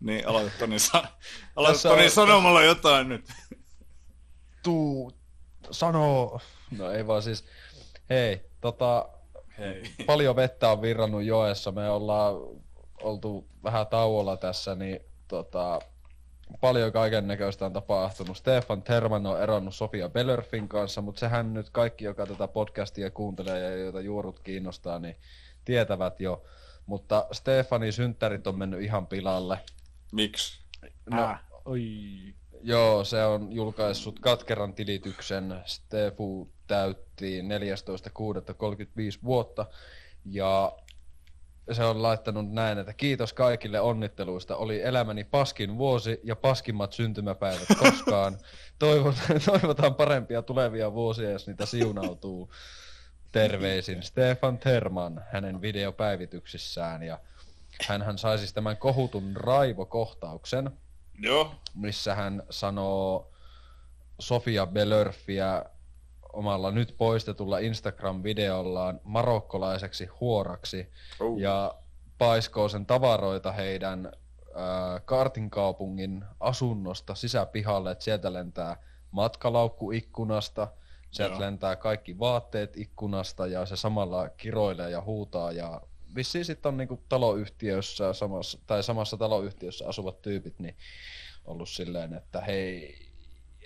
niin, 0.00 0.28
aloita 0.28 0.58
Toni, 0.58 0.78
sa- 0.78 1.08
aloita 1.56 1.72
Tässä 1.72 1.88
Toni 1.88 2.04
on- 2.04 2.10
sanomalla 2.10 2.62
jotain 2.62 3.08
nyt. 3.08 3.28
tuu, 4.62 5.12
sanoo, 5.70 6.40
no 6.70 6.90
ei 6.90 7.06
vaan 7.06 7.22
siis, 7.22 7.44
hei, 8.10 8.50
tota, 8.60 9.08
Hei. 9.58 9.82
paljon 10.06 10.36
vettä 10.36 10.70
on 10.70 10.82
virrannut 10.82 11.22
joessa, 11.22 11.72
me 11.72 11.90
ollaan 11.90 12.34
oltu 13.02 13.48
vähän 13.64 13.86
tauolla 13.86 14.36
tässä, 14.36 14.74
niin 14.74 15.00
tota, 15.28 15.78
paljon 16.60 16.92
kaiken 16.92 17.26
näköistä 17.26 17.66
on 17.66 17.72
tapahtunut. 17.72 18.36
Stefan 18.36 18.82
Terman 18.82 19.26
on 19.26 19.42
eronnut 19.42 19.74
Sofia 19.74 20.08
Bellerfin 20.08 20.68
kanssa, 20.68 21.02
mutta 21.02 21.20
sehän 21.20 21.54
nyt 21.54 21.70
kaikki, 21.70 22.04
joka 22.04 22.26
tätä 22.26 22.48
podcastia 22.48 23.10
kuuntelee 23.10 23.60
ja 23.60 23.76
joita 23.76 24.00
juorut 24.00 24.40
kiinnostaa, 24.40 24.98
niin 24.98 25.16
tietävät 25.64 26.20
jo. 26.20 26.44
Mutta 26.86 27.26
Stefanin 27.32 27.92
synttärit 27.92 28.46
on 28.46 28.58
mennyt 28.58 28.82
ihan 28.82 29.06
pilalle. 29.06 29.58
Miksi? 30.12 30.60
No, 31.10 31.22
Äh, 31.22 31.40
oi. 31.64 31.84
Joo, 32.62 33.04
se 33.04 33.24
on 33.24 33.52
julkaissut 33.52 34.20
katkeran 34.20 34.74
tilityksen. 34.74 35.60
Stefu 35.64 36.53
täytti 36.66 37.40
14.6.35 37.40 37.46
vuotta. 39.24 39.66
Ja 40.24 40.72
se 41.72 41.84
on 41.84 42.02
laittanut 42.02 42.52
näin, 42.52 42.78
että 42.78 42.92
kiitos 42.92 43.32
kaikille 43.32 43.80
onnitteluista. 43.80 44.56
Oli 44.56 44.82
elämäni 44.82 45.24
paskin 45.24 45.78
vuosi 45.78 46.20
ja 46.24 46.36
paskimmat 46.36 46.92
syntymäpäivät 46.92 47.68
koskaan. 47.82 48.38
Toivon, 48.78 49.14
toivotaan 49.44 49.94
parempia 49.94 50.42
tulevia 50.42 50.92
vuosia, 50.92 51.30
jos 51.30 51.46
niitä 51.46 51.66
siunautuu. 51.66 52.50
Terveisin 53.32 54.02
Stefan 54.02 54.58
Terman 54.58 55.24
hänen 55.32 55.60
videopäivityksissään. 55.60 57.02
Ja 57.02 57.20
hän 57.88 58.18
sai 58.18 58.38
siis 58.38 58.52
tämän 58.52 58.76
kohutun 58.76 59.36
raivokohtauksen 59.36 60.70
Joo. 61.18 61.54
missä 61.74 62.14
hän 62.14 62.42
sanoo 62.50 63.30
Sofia 64.18 64.66
Belörfiä 64.66 65.64
omalla 66.34 66.70
nyt 66.70 66.94
poistetulla 66.98 67.58
Instagram-videollaan 67.58 69.00
marokkolaiseksi 69.04 70.06
huoraksi 70.06 70.88
Oh. 71.20 71.38
ja 71.38 71.74
paiskoo 72.18 72.68
sen 72.68 72.86
tavaroita 72.86 73.52
heidän 73.52 74.06
äh, 74.06 75.02
Kartin 75.04 75.50
kaupungin 75.50 76.24
asunnosta 76.40 77.14
sisäpihalle, 77.14 77.90
että 77.90 78.04
sieltä 78.04 78.32
lentää 78.32 78.76
matkalaukku 79.10 79.90
ikkunasta, 79.90 80.68
sieltä 81.10 81.34
Joo. 81.34 81.40
lentää 81.40 81.76
kaikki 81.76 82.18
vaatteet 82.18 82.76
ikkunasta 82.76 83.46
ja 83.46 83.66
se 83.66 83.76
samalla 83.76 84.28
kiroilee 84.28 84.90
ja 84.90 85.02
huutaa 85.02 85.52
ja 85.52 85.80
vissiin 86.14 86.44
sitten 86.44 86.68
on 86.68 86.76
niinku 86.76 87.02
taloyhtiössä 87.08 88.12
samassa, 88.12 88.58
tai 88.66 88.82
samassa 88.82 89.16
taloyhtiössä 89.16 89.88
asuvat 89.88 90.22
tyypit 90.22 90.58
niin 90.58 90.76
ollut 91.44 91.68
silleen, 91.68 92.14
että 92.14 92.40
hei, 92.40 92.98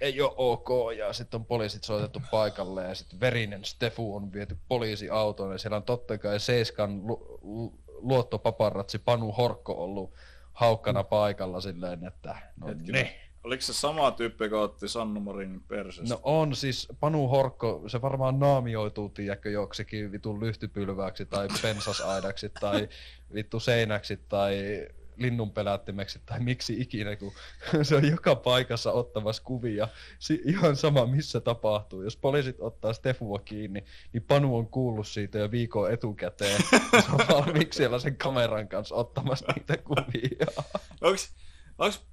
ei 0.00 0.20
ole 0.20 0.32
ok, 0.36 0.68
ja 0.98 1.12
sitten 1.12 1.40
on 1.40 1.46
poliisit 1.46 1.84
soitettu 1.84 2.22
paikalle, 2.30 2.84
ja 2.84 2.94
sitten 2.94 3.20
verinen 3.20 3.64
Stefu 3.64 4.16
on 4.16 4.32
viety 4.32 4.56
poliisiautoon, 4.68 5.52
ja 5.52 5.58
siellä 5.58 5.76
on 5.76 5.82
totta 5.82 6.18
kai 6.18 6.40
Seiskan 6.40 7.06
lu- 7.06 7.38
lu- 7.42 7.78
luottopaparatsi 7.86 8.98
Panu 8.98 9.32
Horkko 9.32 9.84
ollut 9.84 10.12
haukkana 10.52 11.04
paikalla 11.04 11.60
silleen, 11.60 12.06
että 12.06 12.36
no 12.56 12.66
Hetkinen. 12.66 13.02
ne. 13.04 13.14
Oliko 13.44 13.60
se 13.62 13.72
sama 13.72 14.10
tyyppi, 14.10 14.44
joka 14.44 14.60
otti 14.60 14.88
Sannu 14.88 15.20
Marinin 15.20 15.60
persestä? 15.60 16.14
No 16.14 16.20
on 16.22 16.56
siis, 16.56 16.88
Panu 17.00 17.28
Horkko, 17.28 17.82
se 17.86 18.02
varmaan 18.02 18.38
naamioituu, 18.38 19.08
tiedätkö, 19.08 19.50
joksikin 19.50 20.12
vitun 20.12 20.40
lyhtypylväksi 20.40 21.26
tai 21.26 21.48
pensasaidaksi 21.62 22.48
tai 22.60 22.88
vittu 23.34 23.60
seinäksi 23.60 24.16
tai 24.28 24.86
linnunpelättimeksi 25.18 26.20
tai 26.26 26.40
miksi 26.40 26.80
ikinä, 26.80 27.16
kun 27.16 27.32
se 27.82 27.96
on 27.96 28.08
joka 28.08 28.34
paikassa 28.34 28.92
ottamassa 28.92 29.42
kuvia. 29.42 29.88
Si- 30.18 30.42
ihan 30.44 30.76
sama 30.76 31.06
missä 31.06 31.40
tapahtuu. 31.40 32.02
Jos 32.02 32.16
poliisit 32.16 32.56
ottaa 32.60 32.92
Stefua 32.92 33.38
kiinni, 33.38 33.84
niin 34.12 34.22
Panu 34.22 34.56
on 34.56 34.66
kuullut 34.66 35.08
siitä 35.08 35.38
jo 35.38 35.50
viikon 35.50 35.92
etukäteen. 35.92 36.62
se 36.80 37.12
on 37.12 37.18
valmiiksi 37.36 37.76
siellä 37.76 37.98
sen 37.98 38.16
kameran 38.16 38.68
kanssa 38.68 38.94
ottamassa 38.94 39.46
niitä 39.56 39.76
kuvia. 39.76 40.46
Onks, 41.00 41.34
onks, 41.78 42.06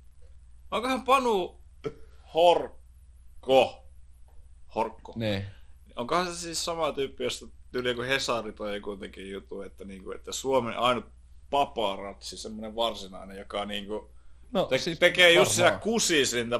onkohan 0.72 1.04
Panu 1.04 1.62
Horkko? 2.34 3.86
Horkko. 4.76 5.14
Niin. 5.16 5.46
Onkohan 5.96 6.28
se 6.28 6.36
siis 6.36 6.66
sama 6.66 6.92
tyyppi, 6.92 7.24
josta 7.24 7.46
tyyli 7.72 7.90
joku 7.90 8.02
Hesari 8.02 8.54
toi 8.54 8.82
kuitenkin 8.82 9.32
juttu, 9.32 9.62
että, 9.62 9.86
niinku, 9.86 10.12
että 10.12 10.32
Suomen 10.32 10.78
ainut 10.78 11.06
paparatsi, 11.56 12.38
semmoinen 12.38 12.76
varsinainen, 12.76 13.38
joka 13.38 13.66
niinku, 13.66 14.10
No, 14.52 14.66
te- 14.66 14.78
siis 14.78 15.00
tekee 15.00 15.34
just 15.34 15.52
siellä 15.52 15.72
varmaan. 15.72 15.84
kusisinta 15.84 16.60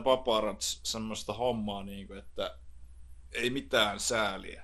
semmoista 0.84 1.34
hommaa, 1.34 1.84
niinku, 1.84 2.14
että 2.14 2.58
ei 3.32 3.50
mitään 3.50 4.00
sääliä. 4.00 4.64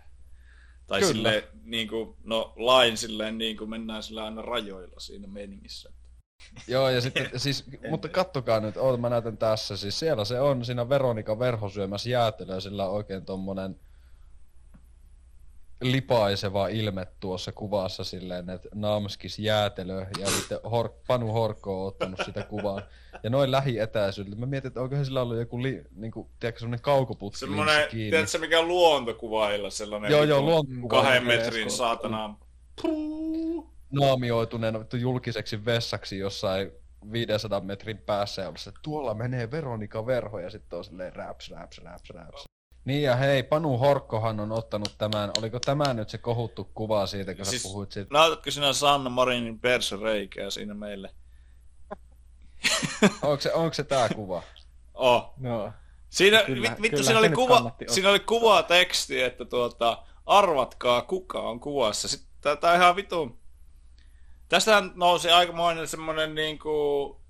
Tai 0.87 0.99
Kyllä. 0.99 1.13
silleen, 1.13 1.43
niinku, 1.63 2.17
no 2.23 2.53
lain 2.55 2.97
silleen, 2.97 3.37
niinku 3.37 3.65
mennään 3.65 4.03
sillä 4.03 4.23
aina 4.25 4.41
rajoilla 4.41 4.99
siinä 4.99 5.27
meningissä. 5.27 5.93
Joo, 6.67 6.89
ja 6.89 7.01
sitten, 7.01 7.29
siis, 7.39 7.65
mutta 7.89 8.09
kattokaa 8.09 8.59
nyt, 8.59 8.77
oota 8.77 8.97
mä 8.97 9.09
näytän 9.09 9.37
tässä, 9.37 9.77
siis 9.77 9.99
siellä 9.99 10.25
se 10.25 10.39
on, 10.39 10.65
siinä 10.65 10.89
Veronika 10.89 11.39
Verho 11.39 11.69
syömässä 11.69 12.09
jäätelöä, 12.09 12.59
sillä 12.59 12.85
on 12.85 12.93
oikein 12.95 13.25
tommonen 13.25 13.79
lipaiseva 15.81 16.67
ilme 16.67 17.07
tuossa 17.19 17.51
kuvassa 17.51 18.03
silleen, 18.03 18.49
että 18.49 18.69
naamskis 18.75 19.39
jäätelö 19.39 20.05
ja 20.19 20.27
sitten 20.27 20.57
Hor- 20.57 20.93
Panu 21.07 21.31
Horkko 21.33 21.81
on 21.81 21.87
ottanut 21.87 22.19
sitä 22.25 22.43
kuvaa. 22.43 22.81
Ja 23.23 23.29
noin 23.29 23.51
lähietäisyydeltä. 23.51 24.39
Mä 24.39 24.45
mietin, 24.45 24.67
että 24.67 24.81
onkohan 24.81 25.05
sillä 25.05 25.21
ollut 25.21 25.37
joku, 25.37 25.63
li, 25.63 25.83
niinku, 25.95 26.29
tiedätkö, 26.39 26.59
semmonen 26.59 26.81
kaukoputki 26.81 27.39
Semmoinen, 27.39 27.89
kiinni. 27.89 28.09
tiedätkö 28.11 28.37
mikä 28.39 28.59
on 28.59 28.67
luontokuvailla 28.67 29.69
sellainen 29.69 30.11
Joo, 30.11 30.23
joo, 30.23 30.37
vitun 30.37 30.49
luontokuva. 30.51 31.01
kahden 31.03 31.25
metrin 31.25 31.67
esko- 31.67 31.77
saatana 31.77 32.35
puu. 32.81 33.69
vittu 34.79 34.97
julkiseksi 34.97 35.65
vessaksi 35.65 36.17
jossain 36.17 36.71
500 37.11 37.59
metrin 37.61 37.97
päässä 37.97 38.41
ja 38.41 38.47
ollut 38.47 38.59
se, 38.59 38.69
että 38.69 38.79
tuolla 38.83 39.13
menee 39.13 39.51
Veronika 39.51 40.05
Verho 40.05 40.39
ja 40.39 40.49
sitten 40.49 40.77
on 40.79 40.85
silleen 40.85 41.15
raps, 41.15 41.51
raps, 41.51 41.77
raps, 41.77 42.09
raps. 42.09 42.43
Niin 42.85 43.03
ja 43.03 43.15
hei, 43.15 43.43
Panu 43.43 43.77
Horkkohan 43.77 44.39
on 44.39 44.51
ottanut 44.51 44.95
tämän, 44.97 45.31
oliko 45.37 45.59
tämä 45.59 45.93
nyt 45.93 46.09
se 46.09 46.17
kohuttu 46.17 46.69
kuva 46.73 47.05
siitä, 47.05 47.35
kun 47.35 47.45
Siis- 47.45 47.61
sä 47.61 47.67
puhuit 47.67 47.91
siitä? 47.91 48.13
Näytätkö 48.13 48.51
sinä 48.51 48.73
Sanna 48.73 49.09
Marinin 49.09 49.59
persereikää 49.59 50.49
siinä 50.49 50.73
meille? 50.73 51.09
Onko 53.21 53.41
se, 53.41 53.53
onko 53.53 53.73
se 53.73 53.83
tää 53.83 54.09
kuva? 54.09 54.43
Oh. 54.93 55.33
No, 55.37 55.71
Siinä, 56.11 56.43
Kyllä, 56.43 56.69
vit, 56.69 56.81
vittu, 56.81 56.89
kyllä 56.89 57.03
siinä 57.03 57.19
oli, 57.19 57.29
kuva, 57.29 57.75
siinä 57.87 58.09
oli 58.09 58.19
kuva 58.19 58.63
teksti, 58.63 59.21
että 59.21 59.45
tuota, 59.45 60.03
arvatkaa 60.25 61.01
kuka 61.01 61.39
on 61.39 61.59
kuvassa. 61.59 62.07
Sitten 62.07 62.57
tää 62.57 62.75
ihan 62.75 62.95
vitu. 62.95 63.39
Tästähän 64.49 64.91
nousi 64.95 65.29
aikamoinen 65.29 65.87
semmonen 65.87 66.35
niinku... 66.35 67.20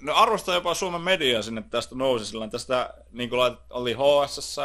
No 0.00 0.14
arvostaa 0.14 0.54
jopa 0.54 0.74
Suomen 0.74 1.00
media 1.00 1.42
sinne 1.42 1.62
tästä 1.70 1.94
nousi 1.94 2.26
sillä 2.26 2.48
tästä 2.48 2.94
niinku 3.10 3.38
lait, 3.38 3.58
oli 3.70 3.94
HSS 3.94 4.56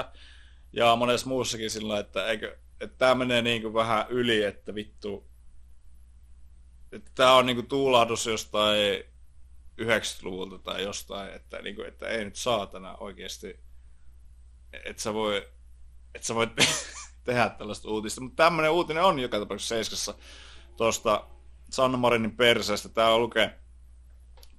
ja 0.73 0.95
monessa 0.95 1.27
muussakin 1.27 1.71
sillä 1.71 1.99
että 1.99 2.27
eikö, 2.27 2.57
että 2.81 2.97
tää 2.97 3.15
menee 3.15 3.41
niinku 3.41 3.73
vähän 3.73 4.05
yli, 4.09 4.43
että 4.43 4.75
vittu, 4.75 5.27
että 6.91 7.11
tää 7.15 7.33
on 7.33 7.45
niinku 7.45 7.63
tuulahdus 7.63 8.25
jostain 8.25 9.03
90-luvulta 9.81 10.57
tai 10.57 10.83
jostain, 10.83 11.33
että, 11.33 11.61
niinku, 11.61 11.81
että 11.81 12.07
ei 12.07 12.25
nyt 12.25 12.35
saatana 12.35 12.95
oikeasti, 12.95 13.59
että 14.85 15.01
sä 15.01 15.13
voi, 15.13 15.47
että 16.15 16.27
sä 16.27 16.35
voit 16.35 16.49
tehdä 17.23 17.49
tällaista 17.49 17.89
uutista. 17.89 18.21
Mutta 18.21 18.43
tämmöinen 18.43 18.71
uutinen 18.71 19.03
on 19.03 19.19
joka 19.19 19.39
tapauksessa 19.39 19.75
Seiskassa 19.75 20.13
tuosta 20.77 21.27
Sanna 21.69 21.97
Marinin 21.97 22.37
perseestä. 22.37 22.89
Tää 22.89 23.17
lukee, 23.17 23.59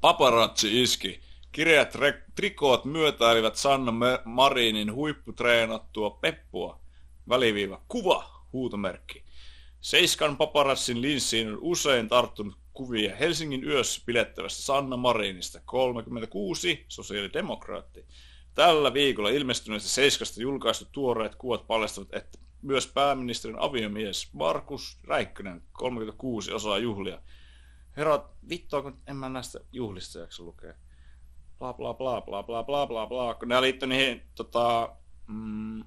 paparazzi 0.07 0.83
iski. 0.83 1.21
Kirjat 1.53 1.95
re- 1.95 2.23
trikoot 2.35 2.85
myötäilivät 2.85 3.57
Sanna 3.57 3.92
Marinin 4.25 4.95
huipputreenattua 4.95 6.11
peppua. 6.11 6.81
Väliviiva. 7.29 7.83
Kuva. 7.88 8.45
Huutomerkki. 8.53 9.25
Seiskan 9.81 10.37
paparazzin 10.37 11.03
linssiin 11.03 11.49
on 11.49 11.59
usein 11.61 12.09
tarttunut 12.09 12.59
kuvia 12.73 13.16
Helsingin 13.16 13.64
yössä 13.64 14.03
pidettävästä 14.07 14.62
Sanna 14.62 14.97
Marinista, 14.97 15.61
36, 15.64 16.85
sosiaalidemokraatti. 16.88 18.05
Tällä 18.55 18.95
viikolla 18.95 19.29
ilmestyneestä 19.29 19.88
Seiskasta 19.88 20.42
julkaistu 20.42 20.85
tuoreet 20.92 21.35
kuvat 21.35 21.66
paljastavat, 21.66 22.14
että 22.14 22.38
myös 22.62 22.87
pääministerin 22.87 23.59
aviomies 23.59 24.33
Markus 24.33 24.99
Räikkönen, 25.05 25.62
36, 25.73 26.53
osaa 26.53 26.79
juhlia. 26.79 27.21
Herrat, 27.97 28.31
vittua, 28.49 28.83
kun 28.83 28.99
en 29.07 29.17
mä 29.17 29.29
näistä 29.29 29.61
juhlista 29.73 30.19
jaksa 30.19 30.43
lukea. 30.43 30.75
Bla 31.59 31.73
bla 31.73 31.95
bla 31.95 32.21
bla 32.21 32.43
bla 32.43 32.65
bla 32.65 32.87
bla 32.87 33.07
bla, 33.07 33.35
kun 33.35 33.49
ne 33.49 33.61
liittyi 33.61 33.89
niihin 33.89 34.23
tota, 34.35 34.97
mm, 35.27 35.85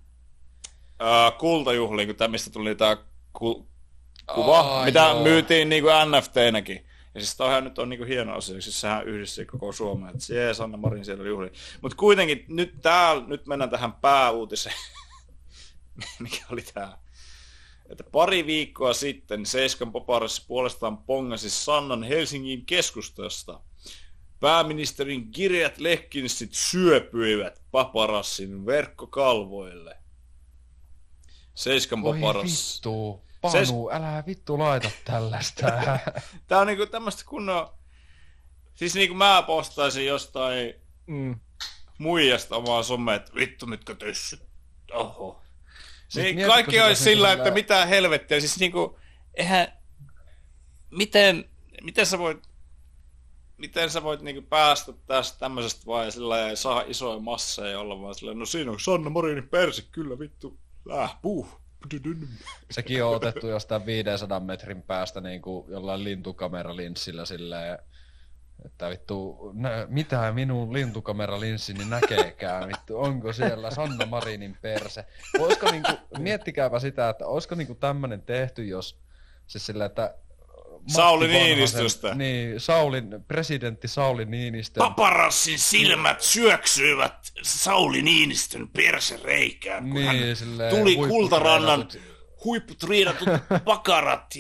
ää, 1.00 1.32
kultajuhliin, 1.32 2.08
kun 2.08 2.16
tämä 2.16 2.28
mistä 2.28 2.50
tuli 2.50 2.76
tää 2.76 2.98
ku, 3.34 3.68
kuva, 4.36 4.60
Ai, 4.60 4.86
mitä 4.86 5.00
joo. 5.00 5.24
myytiin 5.24 5.70
niinku 5.70 5.90
NFT-näkin. 5.90 6.86
Ja 7.16 7.22
siis 7.22 7.38
toihan 7.38 7.64
nyt 7.64 7.80
on 7.80 7.90
niinku 7.90 8.06
hieno 8.06 8.36
asia, 8.36 8.62
siis 8.62 8.82
sehän 8.82 9.08
yhdistää 9.08 9.46
koko 9.46 9.72
Suomea, 9.72 10.10
että 10.10 10.34
jee, 10.34 10.54
Sanna 10.54 10.78
Marin 10.78 11.06
siellä 11.06 11.28
juhli. 11.28 11.52
Mutta 11.82 11.98
kuitenkin 11.98 12.46
nyt 12.48 12.82
täällä, 12.82 13.28
nyt 13.28 13.48
mennään 13.48 13.70
tähän 13.70 13.94
pääuutiseen, 13.94 14.76
mikä 16.20 16.46
oli 16.52 16.62
tää. 16.74 16.98
Että 17.90 18.04
pari 18.04 18.46
viikkoa 18.46 18.94
sitten 18.94 19.46
Seiskan 19.46 19.92
paparissa 19.92 20.44
puolestaan 20.48 20.98
pongasi 20.98 21.50
Sannan 21.50 22.04
Helsingin 22.04 22.66
keskustasta. 22.66 23.60
Pääministerin 24.40 25.32
kirjat 25.32 25.78
lehkinssit 25.78 26.54
syöpyivät 26.54 27.62
paparassin 27.72 28.66
verkkokalvoille. 28.66 29.98
Seiskan 31.56 32.04
Oi 32.04 32.20
paparas. 32.20 32.76
vittu, 32.76 33.22
Panu, 33.42 33.54
Se- 33.66 33.96
älä 33.96 34.24
vittu 34.28 34.60
laita 34.60 34.92
tällaista. 35.06 35.66
Tää 36.48 36.60
on 36.60 36.68
niinku 36.68 36.86
tämmöstä 36.86 37.24
kunnon... 37.26 37.70
Siis 38.74 38.96
niinku 38.96 39.16
mä 39.16 39.44
postaisin 39.48 40.06
jostain 40.06 40.74
mm, 41.08 41.40
muijasta 41.98 42.56
omaa 42.56 42.84
somea, 42.84 43.16
että 43.16 43.32
vittu 43.36 43.66
nytkö 43.66 43.96
tyssyt. 43.96 44.42
Oho. 44.94 45.42
Siis 46.10 46.36
niin 46.36 46.48
kaikki 46.48 46.80
olisi 46.80 47.04
sillä, 47.04 47.30
sillä- 47.30 47.34
että 47.34 47.52
mitä 47.52 47.86
helvettiä. 47.86 48.40
Siis 48.40 48.60
niinku, 48.60 49.00
eihän... 49.34 49.68
Miten, 50.92 51.50
miten 51.84 52.06
sä 52.06 52.20
voit... 52.20 52.50
Miten 53.58 53.90
sä 53.90 54.04
voit 54.04 54.22
niinku 54.22 54.42
päästä 54.42 54.94
tästä 55.06 55.40
tämmöisestä 55.40 55.86
vai 55.86 56.12
sillä 56.12 56.38
ja 56.38 56.56
saa 56.56 56.84
isoja 56.88 57.20
masseja 57.20 57.72
ja 57.72 57.80
olla 57.80 58.02
vaan 58.02 58.16
sillä 58.16 58.34
no 58.34 58.46
siinä 58.46 58.72
on 58.72 58.80
Sanna 58.80 59.10
Marinin 59.10 59.50
perse, 59.50 59.82
kyllä 59.92 60.20
vittu, 60.20 60.60
läh, 60.86 61.18
puh. 61.22 61.62
Sekin 62.72 63.04
on 63.04 63.16
otettu 63.16 63.48
jostain 63.48 63.86
500 63.86 64.40
metrin 64.40 64.82
päästä 64.82 65.22
niin 65.22 65.42
kuin 65.42 65.72
jollain 65.72 66.04
lintukameralinssillä 66.04 67.26
silleen, 67.26 67.80
että 68.66 68.90
vittu, 68.90 69.52
nä, 69.54 69.88
mitä 69.90 70.32
minun 70.32 70.74
lintukameralinssini 70.74 71.86
näkeekään, 71.86 72.68
vittu, 72.68 73.00
onko 73.00 73.34
siellä 73.34 73.72
Sanna 73.72 74.06
Marinin 74.06 74.58
perse. 74.62 75.06
Olisiko 75.40 75.72
niinku, 75.72 75.92
miettikääpä 76.20 76.80
sitä, 76.80 77.10
että 77.10 77.26
olisiko 77.26 77.56
niinku 77.56 77.76
tämmönen 77.76 78.22
tehty, 78.22 78.66
jos 78.66 79.00
siis 79.48 79.66
sillä, 79.66 79.86
että 79.86 80.16
Matti 80.80 80.94
Sauli 80.94 81.28
Vanhasen- 81.28 81.34
Niinistöstä. 81.44 82.16
Niin, 82.16 82.60
Saulin, 82.60 83.08
presidentti 83.28 83.88
Sauli 83.88 84.26
Niinistön. 84.26 84.82
Paparassin 84.82 85.60
silmät 85.60 86.22
syöksyivät 86.22 87.14
Sauli 87.42 88.02
Niinistön 88.02 88.68
persereikään, 88.68 89.84
kun 89.84 89.94
Niin, 89.94 90.06
hän 90.06 90.36
silleen 90.36 90.76
tuli 90.76 90.96
kultarannan 90.96 91.88
huipputriinatut 92.46 93.30
pakarat 93.66 94.34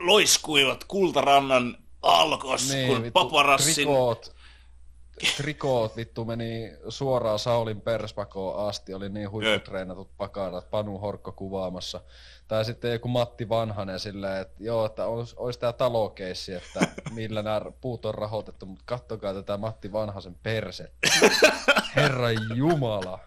loiskuivat 0.00 0.84
kultarannan 0.84 1.76
alkos, 2.02 2.72
niin, 2.72 2.88
kun 2.88 3.02
vittu, 3.02 3.24
paparassin 3.24 3.74
Trikoot, 3.74 4.34
trikoot 5.36 5.96
vittu 5.96 6.24
meni 6.24 6.72
suoraan 6.88 7.38
Saulin 7.38 7.80
perspakoon 7.80 8.68
asti, 8.68 8.94
oli 8.94 9.08
niin 9.08 9.30
huipputreenatut 9.30 10.16
pakanat, 10.16 10.70
Panu 10.70 10.98
Horkko 10.98 11.32
kuvaamassa. 11.32 12.00
Tai 12.48 12.64
sitten 12.64 12.92
joku 12.92 13.08
Matti 13.08 13.48
Vanhanen 13.48 14.00
silleen, 14.00 14.40
että 14.42 14.64
joo, 14.64 14.86
että 14.86 15.06
olisi, 15.06 15.34
olisi 15.38 15.58
tämä 15.58 15.72
talokeissi, 15.72 16.54
että 16.54 16.80
millä 17.14 17.42
nämä 17.42 17.62
puut 17.80 18.04
on 18.04 18.14
rahoitettu, 18.14 18.66
mutta 18.66 18.84
kattokaa 18.86 19.34
tätä 19.34 19.56
Matti 19.56 19.92
Vanhasen 19.92 20.36
persettä. 20.42 21.08
Herra 21.96 22.30
Jumala. 22.54 23.18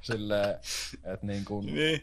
Silleen, 0.00 0.50
että 1.04 1.26
niin 1.26 1.44
kuin, 1.44 1.66
Niin. 1.66 2.02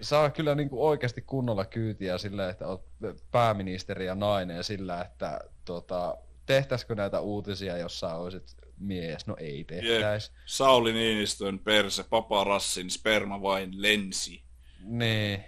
Saa 0.00 0.30
kyllä 0.30 0.54
niin 0.54 0.70
kuin 0.70 0.82
oikeasti 0.82 1.22
kunnolla 1.22 1.64
kyytiä 1.64 2.18
sillä, 2.18 2.48
että 2.48 2.66
olet 2.66 3.24
pääministeri 3.30 4.06
ja 4.06 4.14
nainen 4.14 4.56
ja 4.56 4.62
sillä, 4.62 5.00
että 5.00 5.40
tota, 5.64 6.16
tehtäisikö 6.46 6.94
näitä 6.94 7.20
uutisia, 7.20 7.76
jos 7.76 8.00
sä 8.00 8.14
olisit 8.14 8.56
mies? 8.78 9.26
No 9.26 9.36
ei 9.38 9.64
tehtäisi. 9.64 10.32
Sauli 10.46 10.92
Niinistön 10.92 11.58
perse, 11.58 12.04
paparassin 12.04 12.90
sperma 12.90 13.42
vain 13.42 13.82
lensi. 13.82 14.42
Niin. 14.84 15.44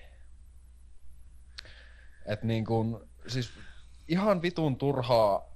Et 2.27 2.43
niin 2.43 2.65
kuin, 2.65 2.97
siis 3.27 3.51
ihan 4.09 4.43
vitun 4.43 4.77
turhaa 4.77 5.53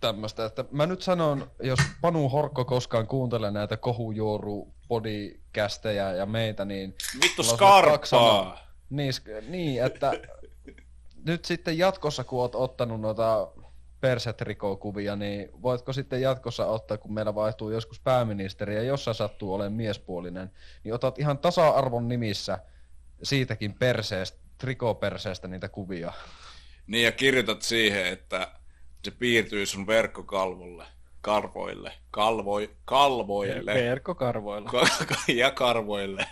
tämmöistä, 0.00 0.44
että 0.44 0.64
mä 0.70 0.86
nyt 0.86 1.02
sanon, 1.02 1.50
jos 1.62 1.78
Panu 2.00 2.28
Horkko 2.28 2.64
koskaan 2.64 3.06
kuuntelee 3.06 3.50
näitä 3.50 3.76
kohujuoru 3.76 4.74
podikästejä 4.88 6.12
ja 6.12 6.26
meitä, 6.26 6.64
niin... 6.64 6.94
Vittu 7.22 7.42
skarpaa! 7.42 8.68
Niin, 8.90 9.12
niin, 9.48 9.84
että 9.84 10.12
nyt 11.26 11.44
sitten 11.44 11.78
jatkossa, 11.78 12.24
kun 12.24 12.40
oot 12.40 12.54
ottanut 12.54 13.00
noita 13.00 13.52
persetrikokuvia, 14.00 15.16
niin 15.16 15.50
voitko 15.62 15.92
sitten 15.92 16.20
jatkossa 16.20 16.66
ottaa, 16.66 16.98
kun 16.98 17.14
meillä 17.14 17.34
vaihtuu 17.34 17.70
joskus 17.70 18.00
pääministeri 18.00 18.74
ja 18.74 18.82
jos 18.82 19.04
sä 19.04 19.12
sattuu 19.12 19.54
olemaan 19.54 19.72
miespuolinen, 19.72 20.50
niin 20.84 20.94
otat 20.94 21.18
ihan 21.18 21.38
tasa-arvon 21.38 22.08
nimissä 22.08 22.58
siitäkin 23.22 23.74
perseestä, 23.74 24.38
trikoperseestä 24.58 25.48
niitä 25.48 25.68
kuvia. 25.68 26.12
Niin 26.86 27.04
ja 27.04 27.12
kirjoitat 27.12 27.62
siihen, 27.62 28.06
että 28.06 28.48
se 29.04 29.10
piirtyy 29.10 29.66
sun 29.66 29.86
verkkokalvolle, 29.86 30.84
karvoille, 31.20 31.92
kalvoi, 32.10 32.76
kalvoille 32.84 33.74
Verkkokarvoilla. 33.74 34.70
ka- 34.70 35.32
ja 35.32 35.50
karvoille, 35.50 36.26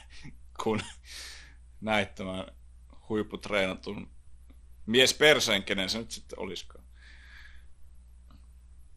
kun 0.62 0.80
näit 1.80 2.14
tämän 2.14 2.46
huipputreenatun 3.08 4.10
mies 4.86 5.14
perseen, 5.14 5.62
kenen 5.62 5.90
se 5.90 5.98
nyt 5.98 6.10
sitten 6.10 6.38
olisikaan. 6.38 6.84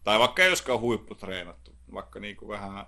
Tai 0.04 0.20
vaikka 0.20 0.42
ei 0.42 0.48
olisikaan 0.48 0.80
huipputreenattu, 0.80 1.76
vaikka 1.94 2.20
niinku 2.20 2.48
vähän 2.48 2.86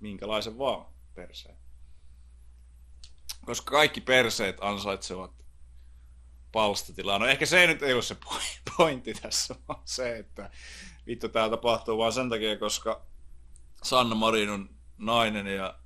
minkälaisen 0.00 0.58
vaan 0.58 0.86
perseen. 1.14 1.56
Koska 3.44 3.70
kaikki 3.70 4.00
perseet 4.00 4.56
ansaitsevat 4.60 5.41
palstatilaa. 6.52 7.18
No 7.18 7.26
ehkä 7.26 7.46
se 7.46 7.66
nyt 7.66 7.82
ei 7.82 7.94
ole 7.94 8.02
se 8.02 8.14
poi- 8.14 8.60
pointti 8.76 9.14
tässä, 9.14 9.54
vaan 9.68 9.82
se, 9.84 10.18
että 10.18 10.50
vittu 11.06 11.28
tää 11.28 11.50
tapahtuu 11.50 11.98
vaan 11.98 12.12
sen 12.12 12.30
takia, 12.30 12.58
koska 12.58 13.02
Sanna 13.82 14.14
Marin 14.14 14.50
on 14.50 14.70
nainen 14.98 15.46
ja 15.46 15.78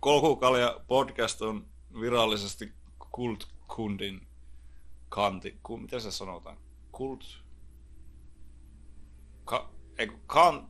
Kolkukalja 0.00 0.80
podcast 0.86 1.42
on 1.42 1.66
virallisesti 2.00 2.72
Kult-kundin 2.98 4.26
kanti. 5.08 5.58
Ku, 5.62 5.76
miten 5.76 6.00
se 6.00 6.10
sanotaan? 6.10 6.56
Kult... 6.92 7.24
Ka, 9.44 9.70
ei, 9.98 10.12
kan, 10.26 10.68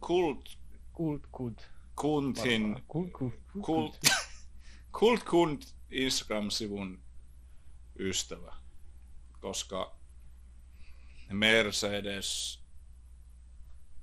kult 0.00 0.58
Kult, 0.92 1.22
kult. 1.32 1.70
kuntin... 1.94 2.82
Kult, 2.88 3.12
kult, 3.12 3.34
Kult, 3.62 3.98
kult 4.98 5.24
Kund 5.24 5.62
Instagram-sivun 5.90 6.98
ystävä, 7.98 8.54
koska 9.40 9.96
Mercedes 11.32 12.60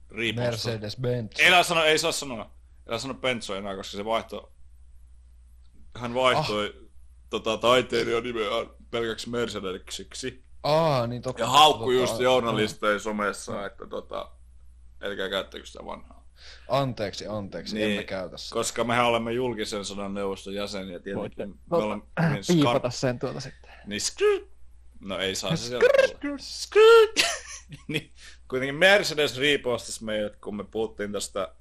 riiposta. 0.09 0.69
Mercedes-Benz. 0.69 1.39
Ei 1.39 1.63
sano, 1.63 1.83
ei 1.83 1.99
saa 1.99 2.11
sanoa. 2.11 2.51
Älä 2.87 2.99
sano 2.99 3.13
Benzo 3.13 3.55
enää, 3.55 3.75
koska 3.75 3.97
se 3.97 4.05
vaihto... 4.05 4.53
Hän 5.95 6.13
vaihtoi 6.13 6.75
ah. 6.77 6.89
tota, 7.29 7.57
taiteilijan 7.57 8.23
nimeään 8.23 8.67
pelkäksi 8.91 9.29
Mercedesiksi. 9.29 10.43
Aa, 10.63 11.07
niin 11.07 11.21
totta. 11.21 11.41
Ja 11.41 11.47
haukku 11.47 11.83
totta, 11.83 11.93
just 11.93 12.19
journalisteja 12.19 12.99
somessa, 12.99 13.65
että 13.65 13.87
tota, 13.87 14.31
älkää 15.01 15.29
käyttäkö 15.29 15.65
sitä 15.65 15.85
vanhaa. 15.85 16.27
Anteeksi, 16.67 17.27
anteeksi, 17.27 17.75
niin. 17.75 17.91
emme 17.91 18.03
käytä 18.03 18.37
sitä. 18.37 18.53
Koska 18.53 18.83
mehän 18.83 19.05
olemme 19.05 19.31
julkisen 19.33 19.85
sodan 19.85 20.13
neuvoston 20.13 20.53
jäseniä 20.53 20.99
Voitte 21.15 21.35
tietenkin. 21.35 21.61
Me 21.71 21.77
olemme 21.77 22.05
piipata 22.47 22.87
skar- 22.87 22.91
sen 22.91 23.19
tuota 23.19 23.39
sitten. 23.39 23.62
Niin 23.85 24.01
skr- 24.01 24.53
No 24.99 25.19
ei 25.19 25.35
saa 25.35 25.55
se 25.55 25.67
sieltä 25.67 25.87
tulla. 26.21 26.37
Skr- 26.37 27.25
niin, 27.87 28.11
kuitenkin 28.47 28.75
Mercedes 28.75 29.37
riipostas 29.37 30.01
meidät, 30.01 30.35
kun 30.35 30.55
me 30.55 30.63
puhuttiin 30.63 31.11
tästä 31.11 31.55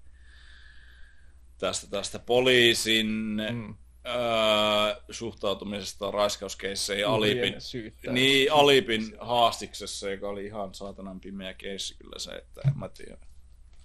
tästä, 1.59 1.87
tästä 1.87 2.19
poliisin 2.19 3.07
mm. 3.53 3.75
öö, 4.07 5.03
suhtautumisesta 5.11 6.11
raiskauskeisseihin 6.11 7.07
Alipin, 7.07 7.61
syyttää. 7.61 8.13
niin, 8.13 8.53
Alipin 8.53 9.17
haastiksessa, 9.21 10.11
joka 10.11 10.29
oli 10.29 10.47
ihan 10.47 10.75
saatanan 10.75 11.21
pimeä 11.21 11.55
keissi 11.55 11.95
kyllä 11.99 12.19
se, 12.19 12.31
että 12.31 12.61
en 12.69 12.79
mä 12.79 12.89
tiedä. 12.89 13.27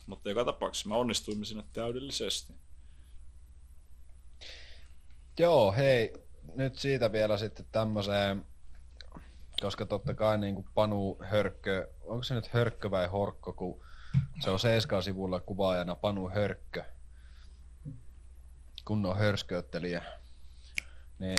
Mutta 0.08 0.30
joka 0.30 0.46
tapauksessa 0.46 0.90
me 0.90 0.96
onnistuimme 0.96 1.46
sinne 1.46 1.64
täydellisesti. 1.74 2.54
Joo, 5.40 5.72
hei, 5.72 6.14
nyt 6.58 6.76
siitä 6.76 7.12
vielä 7.12 7.38
sitten 7.38 7.66
tämmöiseen, 7.72 8.46
koska 9.62 9.86
totta 9.86 10.14
kai 10.14 10.38
niin 10.38 10.56
kuin 10.56 10.68
Panu 10.74 11.18
Hörkkö, 11.22 11.90
onko 12.02 12.24
se 12.24 12.36
nyt 12.36 12.54
Hörkkö 12.54 12.92
vai 12.92 13.08
Horkko, 13.08 13.54
kun 13.54 13.86
se 14.44 14.50
on 14.50 14.60
Seiskaan 14.60 15.04
sivulla 15.04 15.40
kuvaajana 15.40 15.96
Panu 15.96 16.30
Hörkkö, 16.30 16.84
kunnon 18.86 19.18
hörskööttelijä. 19.18 20.04
Niin 21.20 21.38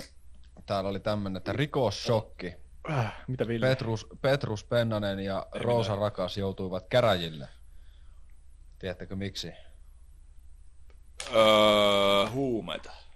täällä 0.65 0.89
oli 0.89 0.99
tämmönen, 0.99 1.37
että 1.37 1.53
rikossokki. 1.53 2.55
Äh, 2.91 3.13
mitä 3.27 3.47
Ville? 3.47 3.67
Petrus, 3.67 4.07
Petrus 4.21 4.63
Pennanen 4.63 5.19
ja 5.19 5.47
Roosa 5.51 5.95
Rakas 5.95 6.37
joutuivat 6.37 6.87
käräjille. 6.89 7.47
Tiedättekö 8.79 9.15
miksi? 9.15 9.53
Öö, 11.35 12.29
huumeita. 12.29 13.08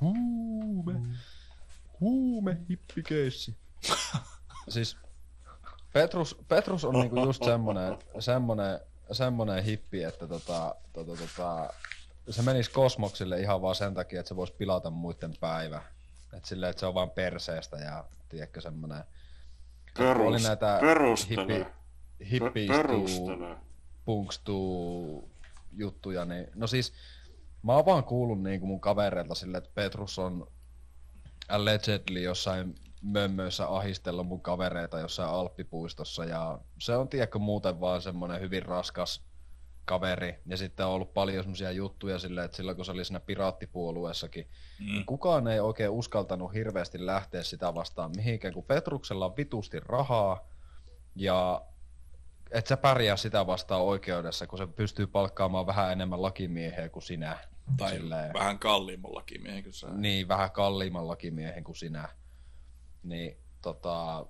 Huume. 0.00 1.00
Huume 2.00 2.56
hippikeissi. 2.68 3.56
siis 4.68 4.96
Petrus, 5.92 6.36
Petrus 6.48 6.84
on 6.84 6.94
niinku 6.94 7.24
just 7.24 7.44
semmonen, 7.44 7.98
semmonen, 8.18 8.80
semmonen 9.12 9.64
hippi, 9.64 10.02
että 10.02 10.26
tota, 10.26 10.74
tota, 10.92 11.12
tota, 11.16 11.72
se 12.30 12.42
menisi 12.42 12.70
kosmoksille 12.70 13.40
ihan 13.40 13.62
vaan 13.62 13.74
sen 13.74 13.94
takia, 13.94 14.20
että 14.20 14.28
se 14.28 14.36
voisi 14.36 14.52
pilata 14.52 14.90
muiden 14.90 15.34
päivä. 15.40 15.82
Et 16.32 16.44
silleen, 16.44 16.70
että 16.70 16.80
se 16.80 16.86
on 16.86 16.94
vaan 16.94 17.10
perseestä 17.10 17.76
ja 17.76 18.04
tiedätkö 18.28 18.60
semmonen... 18.60 19.04
Perus, 19.98 20.26
oli 20.26 20.42
näitä 20.42 20.78
perustele. 20.80 21.66
hippi, 22.30 22.66
Perustele. 22.66 23.56
punkstuu 24.04 25.30
juttuja, 25.76 26.24
niin 26.24 26.46
no 26.54 26.66
siis 26.66 26.92
mä 27.62 27.74
oon 27.74 27.86
vaan 27.86 28.04
kuullut 28.04 28.42
niinku 28.42 28.66
mun 28.66 28.80
kavereilta 28.80 29.34
silleen, 29.34 29.64
että 29.64 29.74
Petrus 29.74 30.18
on 30.18 30.46
allegedly 31.48 32.20
jossain 32.20 32.74
mömmöissä 33.02 33.68
ahistella 33.68 34.22
mun 34.22 34.40
kavereita 34.40 34.98
jossain 34.98 35.30
Alppipuistossa 35.30 36.24
ja 36.24 36.58
se 36.78 36.96
on 36.96 37.08
tiedätkö 37.08 37.38
muuten 37.38 37.80
vaan 37.80 38.02
semmonen 38.02 38.40
hyvin 38.40 38.62
raskas 38.62 39.28
kaveri 39.84 40.38
ja 40.46 40.56
sitten 40.56 40.86
on 40.86 40.92
ollut 40.92 41.14
paljon 41.14 41.44
semmoisia 41.44 41.70
juttuja 41.70 42.18
silleen, 42.18 42.44
että 42.44 42.56
silloin 42.56 42.76
kun 42.76 42.84
se 42.84 42.92
oli 42.92 43.04
siinä 43.04 43.20
piraattipuolueessakin, 43.20 44.48
mm. 44.80 44.86
niin 44.86 45.06
kukaan 45.06 45.48
ei 45.48 45.60
oikein 45.60 45.90
uskaltanut 45.90 46.54
hirveästi 46.54 47.06
lähteä 47.06 47.42
sitä 47.42 47.74
vastaan 47.74 48.10
mihinkään, 48.16 48.54
kun 48.54 48.64
Petruksella 48.64 49.26
on 49.26 49.36
vitusti 49.36 49.80
rahaa 49.80 50.48
ja 51.14 51.62
et 52.50 52.66
sä 52.66 52.76
pärjää 52.76 53.16
sitä 53.16 53.46
vastaan 53.46 53.82
oikeudessa, 53.82 54.46
kun 54.46 54.58
se 54.58 54.66
pystyy 54.66 55.06
palkkaamaan 55.06 55.66
vähän 55.66 55.92
enemmän 55.92 56.22
lakimiehiä 56.22 56.88
kuin 56.88 57.02
sinä. 57.02 57.38
Tai 57.76 57.90
Silleen. 57.90 58.32
vähän 58.32 58.58
kalliimmallakin 58.58 59.42
miehen 59.42 59.62
kuin 59.62 59.72
sä. 59.72 59.86
Niin, 59.90 60.28
vähän 60.28 60.50
kalliimman 60.50 61.08
lakimiehen 61.08 61.64
kuin 61.64 61.76
sinä. 61.76 62.08
Niin, 63.02 63.36
tota, 63.62 64.26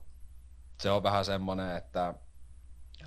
se 0.81 0.91
on 0.91 1.03
vähän 1.03 1.25
semmonen, 1.25 1.77
että 1.77 2.15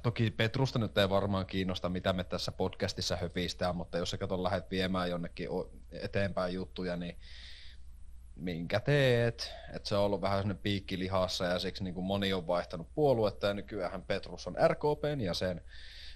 toki 0.03 0.31
Petrusta 0.31 0.79
nyt 0.79 0.97
ei 0.97 1.09
varmaan 1.09 1.45
kiinnosta, 1.45 1.89
mitä 1.89 2.13
me 2.13 2.23
tässä 2.23 2.51
podcastissa 2.51 3.15
höpistää, 3.15 3.73
mutta 3.73 3.97
jos 3.97 4.09
sä 4.09 4.17
kato 4.17 4.43
lähdet 4.43 4.71
viemään 4.71 5.09
jonnekin 5.09 5.49
eteenpäin 5.91 6.53
juttuja, 6.53 6.95
niin 6.95 7.17
minkä 8.41 8.79
teet. 8.79 9.51
Että 9.75 9.89
se 9.89 9.95
on 9.95 10.03
ollut 10.03 10.21
vähän 10.21 10.37
sellainen 10.37 10.63
piikki 10.63 10.99
lihassa 10.99 11.45
ja 11.45 11.59
siksi 11.59 11.83
niin 11.83 11.93
kuin 11.93 12.05
moni 12.05 12.33
on 12.33 12.47
vaihtanut 12.47 12.87
puoluetta 12.95 13.47
ja 13.47 13.53
nykyään 13.53 14.01
Petrus 14.03 14.47
on 14.47 14.55
RKPn 14.67 15.21
jäsen. 15.21 15.61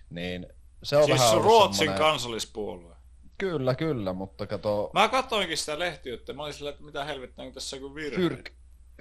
Niin 0.09 0.47
se 0.83 0.97
on 0.97 1.05
Siis 1.05 1.19
vähän 1.19 1.41
Ruotsin 1.41 1.77
semmonen... 1.77 1.99
kansallispuolue. 2.01 2.95
Kyllä, 3.37 3.75
kyllä, 3.75 4.13
mutta 4.13 4.47
kato, 4.47 4.91
Mä 4.93 5.07
katsoinkin 5.07 5.57
sitä 5.57 5.79
lehtiyttä, 5.79 6.33
mä 6.33 6.43
olin 6.43 6.53
sillä, 6.53 6.69
että 6.69 6.83
mitä 6.83 7.03
helvettiä, 7.05 7.43
onko 7.43 7.53
tässä 7.53 7.77
joku 7.77 7.95
virhe. 7.95 8.15
Fyrk, 8.15 8.49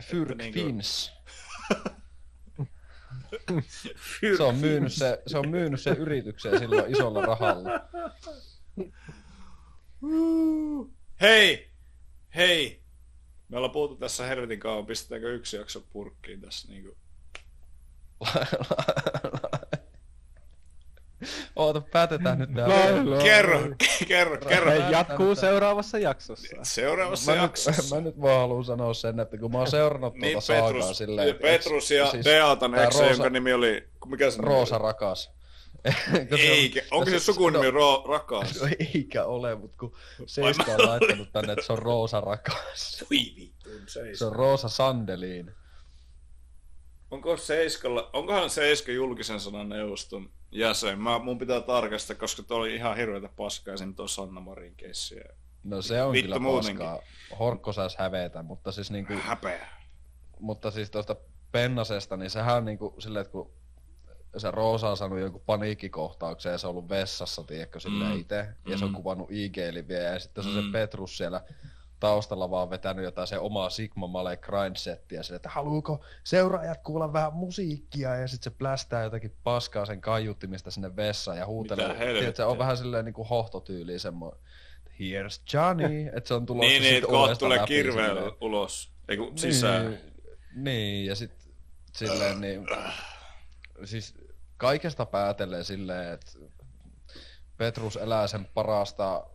Fyrk 0.02 0.30
Että 0.30 0.42
niinku- 0.42 0.60
Fins. 0.60 1.12
Se 4.36 4.42
on 4.42 4.54
myynyt 4.54 4.92
se, 4.92 5.22
se, 5.26 5.38
on 5.38 5.48
myynyt 5.48 5.80
se 5.80 5.90
yritykseen 5.90 6.58
silloin 6.58 6.92
isolla 6.92 7.26
rahalla. 7.26 7.70
Hei! 11.20 11.70
Hei! 12.36 12.83
Me 13.48 13.56
ollaan 13.56 13.70
puhuttu 13.72 13.96
tässä 13.96 14.26
helvetin 14.26 14.60
kauan, 14.60 14.86
pistetäänkö 14.86 15.34
yksi 15.34 15.56
jakso 15.56 15.82
purkkiin 15.92 16.40
tässä 16.40 16.68
niinku. 16.68 16.96
Oota, 21.56 21.80
päätetään 21.80 22.38
nyt 22.38 22.54
tää. 22.54 22.68
Lailla. 22.68 23.22
Kerro, 23.22 23.60
kerro, 24.08 24.36
kerro. 24.48 24.70
Hei, 24.70 24.80
jatkuu 24.90 25.34
seuraavassa 25.34 25.98
jaksossa. 25.98 26.56
Seuraavassa 26.62 27.32
Mä 27.32 27.36
nyt, 27.36 27.42
jaksossa. 27.42 27.94
mä 27.94 28.00
nyt 28.00 28.20
vaan 28.20 28.40
haluan 28.40 28.64
sanoa 28.64 28.94
sen, 28.94 29.20
että 29.20 29.36
kun 29.38 29.52
mä 29.52 29.58
oon 29.58 29.70
seurannut 29.70 30.14
Niin, 30.14 30.32
tuota 30.32 30.62
Petrus, 30.62 30.98
silleen... 30.98 31.28
ja 31.28 31.34
Petrus 31.34 31.90
ja 31.90 32.06
siis 32.10 32.24
Beatan 32.24 32.70
tää 32.72 32.84
ex, 32.84 32.94
Roosa- 32.94 33.10
jonka 33.10 33.30
nimi 33.30 33.52
oli, 33.52 33.88
mikä 34.06 34.30
se 34.30 34.36
nimi 34.36 34.48
Roosa 34.48 34.76
oli? 34.76 34.82
Rakas. 34.82 35.30
Se 36.10 36.18
on- 36.32 36.38
Eikä, 36.40 36.82
onko 36.90 37.10
se 37.10 37.18
sukunimi 37.18 37.70
Ro- 37.70 38.04
Rakas? 38.08 38.60
No, 38.62 38.68
eikä 38.94 39.24
ole, 39.24 39.54
mutta 39.54 39.76
kun 39.78 39.96
Seiska 40.26 40.72
on 40.72 40.88
laittanut 40.88 41.32
tänne, 41.32 41.52
että 41.52 41.64
se 41.64 41.72
on 41.72 41.78
Roosa 41.78 42.20
Rakas. 42.20 43.04
Voi. 43.10 43.52
Se 44.14 44.24
on 44.24 44.32
Roosa 44.32 44.68
Sandeliin. 44.68 45.52
Onko 47.10 47.36
Seiskalla, 47.36 48.10
onkohan 48.12 48.50
Seiska 48.50 48.92
julkisen 48.92 49.40
sanan 49.40 49.68
neuvoston 49.68 50.30
jäsen? 50.52 51.00
Mä, 51.00 51.18
mun 51.18 51.38
pitää 51.38 51.60
tarkastaa, 51.60 52.16
koska 52.16 52.42
toi 52.42 52.56
oli 52.58 52.74
ihan 52.74 52.96
hirveätä 52.96 53.28
paskaa 53.36 53.76
sen 53.76 53.94
tuo 53.94 54.08
Sanna 54.08 54.40
Marin 54.40 54.74
keissiä. 54.76 55.24
No 55.64 55.82
se 55.82 56.02
on 56.02 56.12
Vittu 56.12 56.24
kyllä 56.26 56.38
muutenkin. 56.38 56.86
paskaa. 56.86 57.02
Horkko 57.38 57.72
saisi 57.72 57.96
hävetä, 57.98 58.42
mutta 58.42 58.72
siis 58.72 58.90
niinku, 58.90 59.12
Häpeä. 59.20 59.68
mutta 60.40 60.70
siis 60.70 60.90
tuosta 60.90 61.16
Pennasesta, 61.52 62.16
niin 62.16 62.30
sehän 62.30 62.56
on 62.56 62.64
niinku 62.64 62.94
silleen, 62.98 63.20
että 63.20 63.32
kun 63.32 63.50
se 64.36 64.50
Roosa 64.50 64.90
on 64.90 64.96
saanut 64.96 65.18
jonkun 65.20 65.42
paniikkikohtauksen 65.46 66.52
ja 66.52 66.58
se 66.58 66.66
on 66.66 66.70
ollut 66.70 66.88
vessassa, 66.88 67.42
tiedätkö, 67.44 67.80
silleen 67.80 68.10
Mm. 68.12 68.20
itse. 68.20 68.46
Ja 68.68 68.78
se 68.78 68.84
on 68.84 68.90
Mm. 68.90 68.94
kuvannut 68.94 69.30
IG-liviä 69.30 70.02
ja 70.02 70.18
sitten 70.18 70.44
se 70.44 70.50
on 70.50 70.56
Mm. 70.56 70.62
se 70.62 70.72
Petrus 70.72 71.16
siellä 71.16 71.40
taustalla 72.00 72.50
vaan 72.50 72.70
vetänyt 72.70 73.04
jotain 73.04 73.26
se 73.28 73.38
omaa 73.38 73.70
Sigma 73.70 74.06
Male 74.06 74.36
grindsettiä 74.36 75.22
sille, 75.22 75.36
että 75.36 75.48
haluuko 75.48 76.04
seuraajat 76.24 76.82
kuulla 76.82 77.12
vähän 77.12 77.34
musiikkia 77.34 78.16
ja 78.16 78.28
sitten 78.28 78.52
se 78.52 78.56
plästää 78.58 79.02
jotakin 79.04 79.32
paskaa 79.44 79.86
sen 79.86 80.00
kaiuttimista 80.00 80.70
sinne 80.70 80.96
vessaan 80.96 81.38
ja 81.38 81.46
huutelee. 81.46 81.84
Mitä 81.86 81.98
helvettiä? 81.98 82.20
Tiedät, 82.20 82.36
se 82.36 82.44
on 82.44 82.58
vähän 82.58 82.76
silleen 82.76 83.04
niinku 83.04 83.24
hohtotyyliin 83.24 84.00
semmoinen, 84.00 84.40
Here's 84.90 85.42
Johnny, 85.54 86.06
että 86.14 86.28
se 86.28 86.34
on 86.34 86.46
tulossa 86.46 86.68
Niin, 86.70 86.82
niin, 86.82 87.02
kohta 87.06 87.36
tulee 87.36 87.66
silleen. 87.66 88.32
ulos. 88.40 88.92
Ei 89.08 89.16
kun 89.16 89.38
sisään. 89.38 89.90
Niin, 89.90 90.00
niin 90.54 91.06
ja 91.06 91.14
sitten 91.14 91.38
silleen 91.92 92.40
niin, 92.40 92.66
siis 93.84 94.14
kaikesta 94.64 95.06
päätellen 95.06 95.64
silleen, 95.64 96.12
että 96.12 96.32
Petrus 97.56 97.96
elää 97.96 98.26
sen 98.26 98.48
parasta 98.54 99.26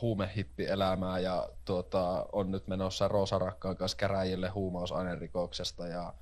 huumehippielämää 0.00 1.18
ja 1.18 1.48
tuota, 1.64 2.26
on 2.32 2.50
nyt 2.50 2.68
menossa 2.68 3.08
Roosa 3.08 3.38
Rakkaan 3.38 3.76
kanssa 3.76 3.96
käräjille 3.96 4.48
huumausainerikoksesta 4.48 5.86
ja 5.86 6.14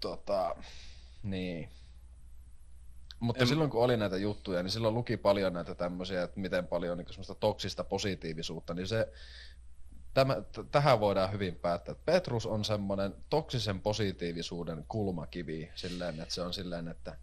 tota, 0.00 0.56
niin. 1.22 1.68
Mutta 3.20 3.42
en... 3.42 3.48
silloin 3.48 3.70
kun 3.70 3.82
oli 3.82 3.96
näitä 3.96 4.16
juttuja, 4.16 4.62
niin 4.62 4.70
silloin 4.70 4.94
luki 4.94 5.16
paljon 5.16 5.52
näitä 5.52 5.74
tämmöisiä, 5.74 6.22
että 6.22 6.40
miten 6.40 6.66
paljon 6.66 6.98
niin 6.98 7.08
semmoista 7.08 7.34
toksista 7.34 7.84
positiivisuutta, 7.84 8.74
niin 8.74 8.88
se, 8.88 9.12
tämä, 10.14 10.34
t- 10.34 10.70
tähän 10.72 11.00
voidaan 11.00 11.32
hyvin 11.32 11.54
päättää. 11.56 11.92
että 11.92 12.04
Petrus 12.12 12.46
on 12.46 12.64
semmoinen 12.64 13.14
toksisen 13.30 13.80
positiivisuuden 13.80 14.84
kulmakivi 14.88 15.70
silleen, 15.74 16.20
että 16.20 16.34
se 16.34 16.42
on 16.42 16.52
silleen, 16.52 16.88
että 16.88 17.16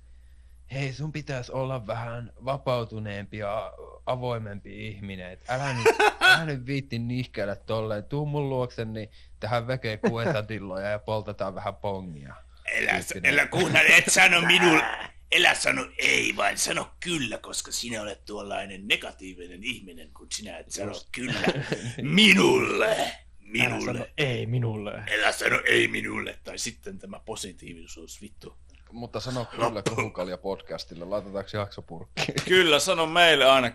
hei 0.72 0.94
sun 0.94 1.12
pitäisi 1.12 1.52
olla 1.52 1.88
vähän 1.88 2.32
vapautuneempi 2.46 3.38
ja 3.38 3.74
avoimempi 4.06 4.88
ihminen, 4.88 5.32
että 5.32 5.56
älä 5.56 5.74
nyt, 5.74 5.86
älä 6.22 6.46
nyt 6.46 6.66
viitti 6.66 7.00
nihkeillä 7.00 7.56
tolleen, 7.56 8.04
tuu 8.04 8.26
mun 8.26 8.50
luokse, 8.50 8.86
niin 8.86 9.12
tähän 9.40 9.68
vekee 9.68 9.98
kuetadilloja 9.98 10.88
ja 10.90 11.00
poltetaan 11.00 11.56
vähän 11.56 11.76
pongia. 11.76 12.36
Elä, 12.74 12.92
Tyyppinen. 12.92 13.34
elä 13.34 13.48
kuuntele, 13.48 13.98
et 13.98 14.06
sano 14.10 14.42
minulle, 14.42 14.84
elä 15.32 15.55
sano 15.55 15.86
ei, 15.97 16.36
vaan 16.36 16.57
sano 16.57 16.91
kyllä, 16.99 17.38
koska 17.38 17.71
sinä 17.71 18.01
olet 18.01 18.25
tuollainen 18.25 18.88
negatiivinen 18.88 19.63
ihminen, 19.63 20.11
kun 20.13 20.28
sinä 20.32 20.57
et 20.57 20.71
sano 20.71 20.93
kyllä 21.11 21.34
minulle, 22.01 22.95
Älä 22.97 23.09
minulle. 23.41 23.86
sano 23.86 24.05
ei 24.17 24.45
minulle. 24.45 25.03
Elä 25.07 25.32
sano 25.32 25.59
ei 25.65 25.88
minulle, 25.88 26.39
tai 26.43 26.57
sitten 26.57 26.99
tämä 26.99 27.19
positiivisuus, 27.19 28.21
vittu. 28.21 28.57
Mutta 28.91 29.19
sano 29.19 29.45
kyllä 29.45 29.84
Kohukalja 29.95 30.38
podcastille, 30.38 31.05
laitetaanko 31.05 31.49
jakso 31.57 31.82
purkkiin? 31.82 32.34
Kyllä, 32.47 32.80
sano 32.80 33.05
meille 33.05 33.45
aina. 33.45 33.71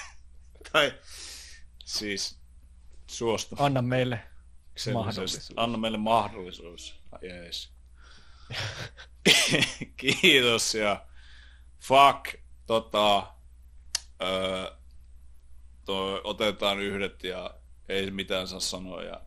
tai 0.72 0.92
siis 1.84 2.38
suostu. 3.06 3.56
Anna 3.58 3.82
meille 3.82 4.16
Mahdollisuus. 4.16 4.94
mahdollisuus. 4.94 5.52
Anna 5.56 5.78
meille 5.78 5.98
mahdollisuus. 5.98 7.00
Jees. 7.22 7.72
Kiitos 9.96 10.74
ja 10.74 11.06
fuck, 11.80 12.34
tota, 12.66 13.34
öö, 14.22 14.70
toi, 15.84 16.20
otetaan 16.24 16.80
yhdet 16.80 17.24
ja 17.24 17.54
ei 17.88 18.10
mitään 18.10 18.48
saa 18.48 18.60
sanoa 18.60 19.02
ja 19.02 19.20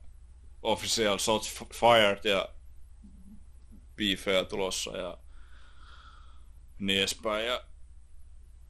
official 0.61 1.17
shots 1.17 1.63
fired 1.73 2.19
ja 2.23 2.49
beefejä 3.95 4.43
tulossa 4.43 4.97
ja 4.97 5.17
niin 6.79 6.99
edespäin. 6.99 7.45
Ja 7.45 7.63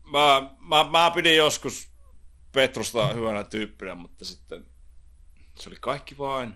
mä, 0.04 0.56
mä, 0.60 0.90
mä 0.92 1.12
pidin 1.12 1.38
joskus 1.38 1.94
Petrusta 2.52 3.08
hyvänä 3.08 3.44
tyyppinä, 3.44 3.96
mutta 3.96 4.26
sitten 4.26 4.66
se 5.60 5.70
oli 5.70 5.78
kaikki 5.82 6.18
vain 6.18 6.56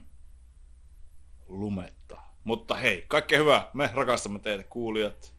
lumetta. 1.48 2.27
Mutta 2.48 2.76
hei, 2.76 3.06
kaikkea 3.08 3.40
hyvää. 3.40 3.70
Me 3.74 3.90
rakastamme 3.94 4.40
teitä 4.40 4.64
kuulijat. 4.64 5.34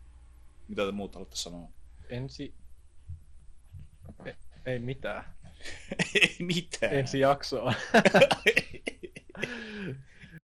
Mitä 0.69 0.87
te 0.87 0.93
muut 0.93 1.15
haluatte 1.15 1.37
sanoa? 1.37 1.69
Ensi... 2.09 2.55
Ei, 4.25 4.35
ei 4.67 4.79
mitään. 4.79 5.25
ei 6.23 6.37
mitään. 6.39 6.93
Ensi 6.93 7.21
jaksoa. 7.21 7.75